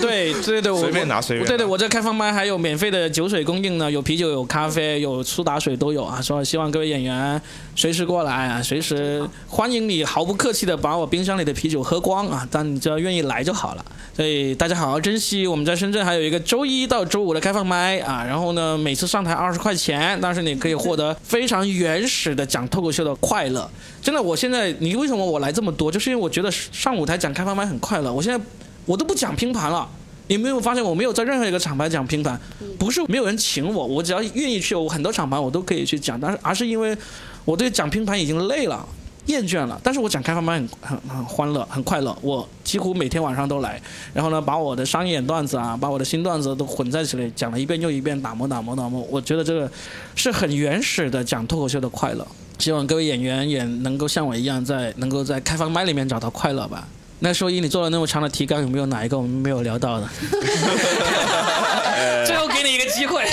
[0.00, 6.20] 对对对，我随便拿随便拿对对，我这开放麦还有免费的酒水供应呢，有啤酒、有咖啡、有苏打水都有啊。
[6.22, 7.40] 所以希望各位演员
[7.74, 13.84] 随时过来啊，随时欢迎你，毫不客气的把我冰箱里的啤酒喝光啊，但你只要愿意来就好了。
[14.14, 23.70] 所以大家好好珍惜，我们在深圳还有一个周一到周五的开放麦啊，然后呢，每次上台二十块钱，但是你可以获得非常原始的讲脱口秀的快乐。
[24.00, 28.12] 真的，我现在你为什么我来这么多，就是因为我觉得上舞台讲开放麦很快乐。
[28.12, 28.44] 我现在
[28.84, 29.88] 我都不讲拼盘了。
[30.28, 32.40] 你没有发现我没有在任何一个厂牌讲拼盘，
[32.78, 36.96] 不是没有人请我，我只要愿意去，我很多厂牌我都可以去讲，但是而是因为
[37.44, 38.86] 我对讲拼盘已经累了。
[39.26, 42.16] 厌倦了，但是我讲开放麦很很很欢乐，很快乐。
[42.22, 43.80] 我几乎每天晚上都来，
[44.12, 49.06] 然后呢，把我的商演段子啊，把我的新段子都混在起来讲了一遍又一遍，打磨打磨打磨。
[49.10, 49.70] 我觉得这个
[50.16, 52.26] 是很原始的讲脱口秀的快乐。
[52.58, 56.86] 希望各位演员也能够像我一样，在能够在开放麦里面找到快乐吧。
[57.24, 60.08] 那收音，你做了那么长的提纲，有没有哪一个我们没有聊到的？
[62.26, 63.24] 最后给你一个机会。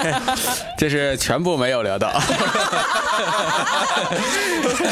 [0.76, 2.12] 这是全部没有聊到。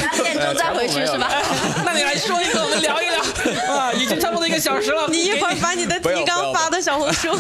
[0.01, 1.29] 两点钟再回去是吧？
[1.85, 3.21] 那你来说一个，我们聊一聊。
[3.71, 5.07] 啊，已经差不多一个小时了。
[5.11, 7.37] 你一会儿把你的提纲发到小红书。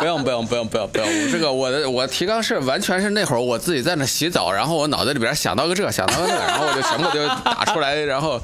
[0.00, 8.42] 不用不用不用不用不用，这个我的我提纲是完全是那会儿我自己在那洗澡，然后我脑子里边想到个这想到个那，然后我就全部就打出来，然后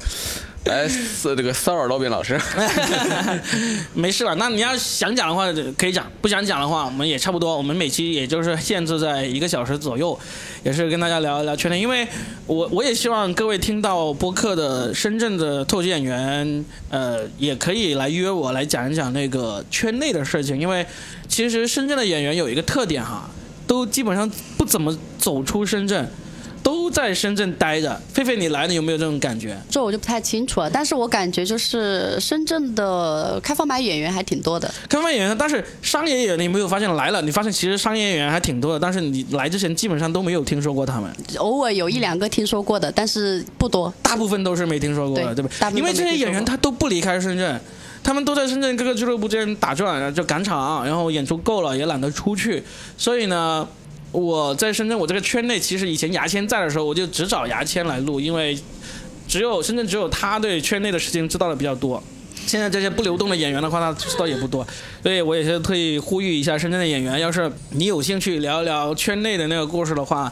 [0.65, 0.87] 来
[1.23, 2.39] 这个骚扰罗宾老师。
[3.93, 10.17] 没事了，那你要想讲的话可以讲，不想讲的话我们也差不多，我们每期也就是限制在一个小时左右，
[10.63, 12.07] 也是跟大家聊一聊圈内，因为
[12.45, 20.85] 我我也希望各位听到播客的深圳的脱口演员，呃，也可以来约我来讲一讲那个圈内的事情，因为
[21.27, 23.29] 其实深圳的演员有一个特点哈，
[23.65, 26.07] 都基本上不怎么走出深圳。
[26.69, 29.59] 都在深圳待着，狒狒，你来了有没有这种感觉？
[29.71, 34.67] 这我就不太清楚了，但是我感觉就是深圳的开放麦演员还挺多的。
[34.87, 37.23] 开放麦演员，但是商业演员你没有发现来了？
[37.23, 43.91] 你发现其实商业演员还挺多的，但是你来之前基本上都没有听说过他们，偶尔有一两个听说过的，但是不多。
[44.03, 45.71] 大部分都是没听说过的，对对吧？
[45.71, 47.59] 因为这些演员他都不离开深圳，
[48.03, 52.63] 他们都在深圳各个俱乐部间打转，然后就赶场，然后演出够了也懒得出去，
[52.95, 53.67] 所以呢。
[54.11, 58.57] 我在深圳，我这个圈内其实以前牙签在的时候，我就只找牙签来录，因为
[59.27, 62.01] 只有深圳只有他对圈内的事情知道的比较多。
[62.47, 64.65] 现在这些不流动的演员的话，他知道也不多，
[65.03, 70.31] 所以我也是特意呼吁一下深圳的演员，要是你有兴趣聊一聊圈内的那个故事的话，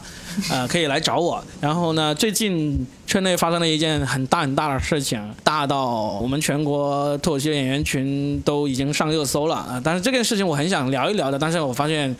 [0.50, 1.44] 呃，可以来找我。
[1.60, 12.16] 然后呢，最近圈内发生了一件很大很大的事情，大到我们全国脱口秀演员群都已经上热搜了啊、但是这件事情我很想聊一聊的，但是我发现。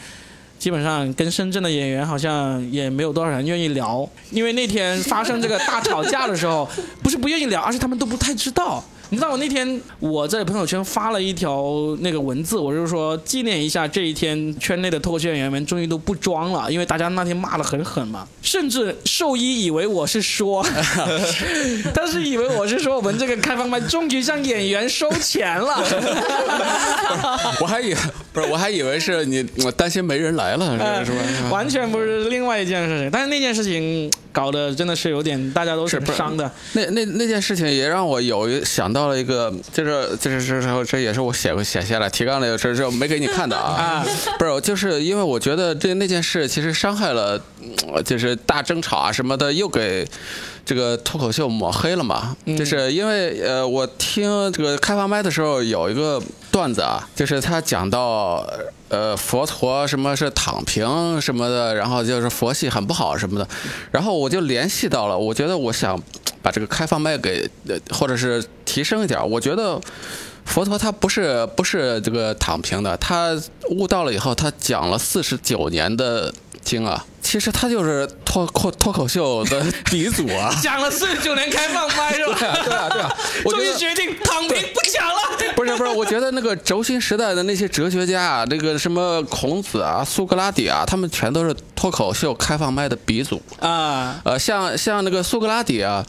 [0.59, 6.69] 基本上跟深圳的演员好像也没有多少人愿意聊，因为那天发生这个大吵架的时候，
[7.03, 8.83] 不是不愿意聊，而是他们都不太知道。
[9.11, 20.63] 你知道我那天我在朋友圈发了一条那个文字，我就说纪念一下这一天，圈内的脱口秀演员们终于都不装了，因为大家那天骂的很狠嘛，甚至兽医以为我是说，
[21.95, 25.83] 他是以为我是说我们这个开放麦终于向演员收钱了。
[27.63, 27.95] 我还以
[28.39, 31.19] 不是，我还以为是你，我担心没人来了，呃是吧？
[31.51, 36.51] 完全不是另外一件事情，但是那件事情搞得真的是有点，大家都是伤的。
[36.73, 43.75] 那那那件事情也让我有一想到了一个，就是就是这时候这也是我写过写下来提纲里的事，这没给你看的啊
[44.05, 44.07] 啊。
[44.39, 50.07] 不是，就是因为我觉得这那件事其实伤害了，嗯就是大争吵啊什么的，又给
[50.69, 52.37] 这个脱口秀抹黑了嘛。
[52.45, 58.47] 就是因为呃，我听这个开放麦的时候有一个段子啊，就是他讲到
[58.91, 63.49] 呃佛陀什么是躺平什么的，然后就是佛系很不好什么的，
[63.91, 65.99] 然后我就联系到了，我觉得我想
[66.43, 69.81] 把这个开放麦给呃或者是提升一点，我觉得。
[70.49, 73.39] 佛陀他不是不是这个躺平的，他
[73.71, 76.33] 悟道了以后，他讲了四十九年的
[76.63, 80.53] 经啊，其实他就是脱脱脱口秀的鼻祖啊。
[80.61, 82.35] 讲了四十九年开放麦是吧？
[82.39, 85.15] 对啊，对啊，对啊，我终于决定躺平不讲了。
[85.55, 93.41] 不是不是，我觉得那个轴心时代的那些哲学家啊，那个什么孔子啊、苏格拉底啊，他们全都是脱口秀开放麦的鼻祖。
[93.61, 96.05] 啊，呃，像像那个苏格拉底啊，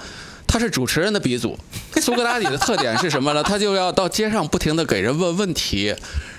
[0.50, 1.58] 他是主持人的鼻祖。
[2.02, 3.44] 苏格拉底的特点是什么呢？
[3.44, 5.94] 他就要到街上不停的给人问问题，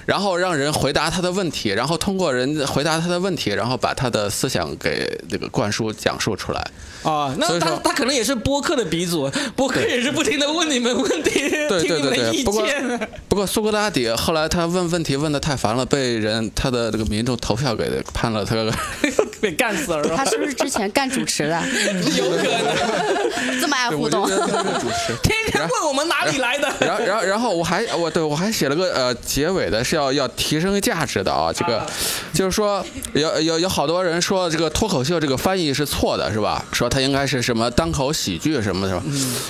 [0.07, 6.67] 然后让人回答他的问题，然后通过人回答他的问题，然后把他的思想给这个灌输讲述出来。
[7.03, 13.09] 啊，那他他可能也是播客的鼻祖，播客也是不停的问你们问题，对听你们的意对对对，不过见。
[13.29, 18.73] 不过苏格拉底后来他问问题问的太烦了，被人他的这个民众投票给判了他个。
[19.41, 20.25] 被干死了是吧他？
[20.25, 21.61] 是不是之前干主持的？
[22.17, 24.27] 有可能，这么爱互动。
[25.23, 26.69] 天天问我们哪里来的。
[26.81, 31.87] 然后，然后，然后我还我对我还写了个呃结尾的是要要提升价值的啊，这个
[32.33, 32.85] 就是说
[33.15, 36.65] 有有有好多人说这个脱口秀这个翻译是错的，是吧？
[36.73, 39.03] 说它应该是什么单口喜剧什么的，是吧？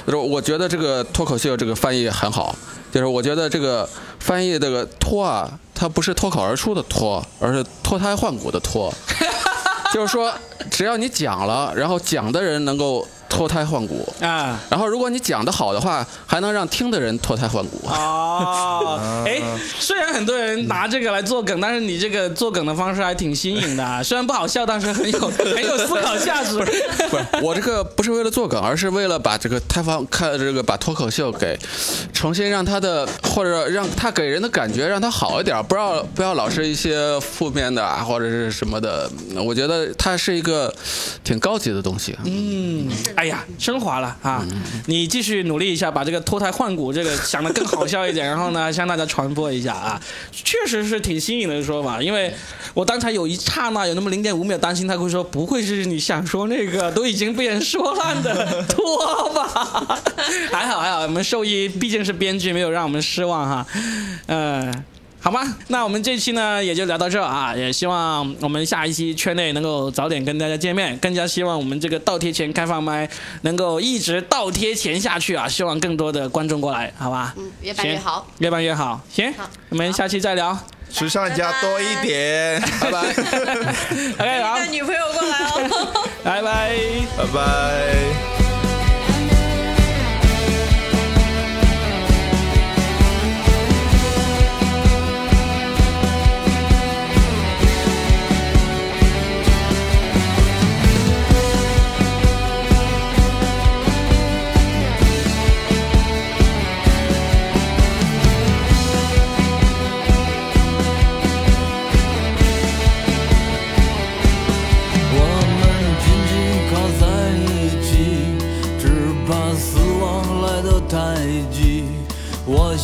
[0.06, 2.54] 就是我觉得这个脱口秀这个翻译很好，
[2.92, 3.88] 就是我觉得这个
[4.18, 8.92] 翻译这个脱啊，它不是脱口而出的脱，而是脱胎换骨的脱。
[9.92, 10.32] 就是说，
[10.70, 17.86] 只要你讲了，然后讲的人能够脱胎换骨，啊然后如果你讲得好的话，还能让听的人脱胎换骨。
[17.86, 19.40] 哦， 哎，
[19.78, 26.58] 虽然很多人拿这个来做梗，但是你这个做梗的方式还挺新颖的啊， 虽然不好笑，但是很有很有思考价值。
[26.58, 31.56] 不是，我这个不是为了做梗，而是为了把这个开放开这个把脱口秀给
[32.12, 39.08] 重新让他的或者让他给人的感觉让他好一点，不要不要老是一些负面的啊或者是什么的。
[39.44, 40.74] 我觉得它是一个
[41.22, 42.16] 挺高级的东西。
[42.24, 42.90] 嗯，
[43.20, 44.42] 哎呀，升华了啊！
[44.86, 50.00] 你继续努力一下，把这个脱胎换骨这个想的更好笑一点， 然后呢，向大家传播一下啊。
[50.32, 52.32] 确实是挺新颖的说法，因为
[52.72, 60.00] 我刚才有一刹那有那么零点五秒担心他会说，不会是你想说那个都已经被人说烂的 脱吧？
[60.50, 63.66] 还好还好，我们兽医毕竟是编剧，没有让我们失望哈。
[64.28, 64.84] 嗯。
[65.22, 73.08] 好吧，那我们这期呢也就聊到这啊，也希望我们下一期圈内能够早点跟大家见面，更加希望我们这个倒贴钱开放麦
[73.42, 77.34] 能够一直倒贴钱下去啊，希望更多的观众过来，好吧？
[77.36, 78.26] 嗯，越办越好。
[78.38, 79.00] 越办越好。
[79.12, 79.32] 行，
[79.68, 80.58] 我们下期再聊。
[80.92, 82.98] 时尚家多一点，拜拜。
[84.18, 86.08] OK，好带，女朋友过来哦。
[86.24, 86.76] 拜拜。
[87.16, 88.49] 拜拜。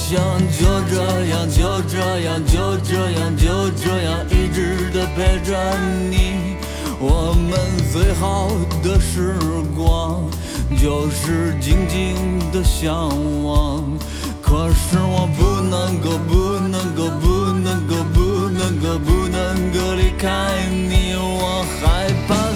[0.09, 5.76] 想就这样，就这样，就这样，就这样一直的陪着
[6.09, 6.54] 你。
[7.00, 7.59] 我们
[7.92, 8.48] 最好
[8.84, 9.34] 的时
[9.76, 10.22] 光，
[10.80, 13.09] 就是静静的向
[13.42, 13.82] 往。
[14.40, 21.16] 可是我不能够，不能够，不能够，不能够，不能够离开你。
[21.18, 22.55] 我害怕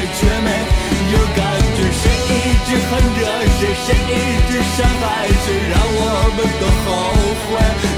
[0.00, 0.50] 却没
[1.12, 1.40] 有感
[1.74, 2.34] 觉谁一
[2.66, 3.20] 直恨着
[3.58, 4.14] 谁谁一
[4.50, 6.00] 直伤害谁让我
[6.36, 6.86] 们都后
[7.46, 7.48] 悔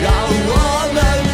[0.03, 0.07] 让
[0.49, 0.53] 我
[0.94, 1.28] 们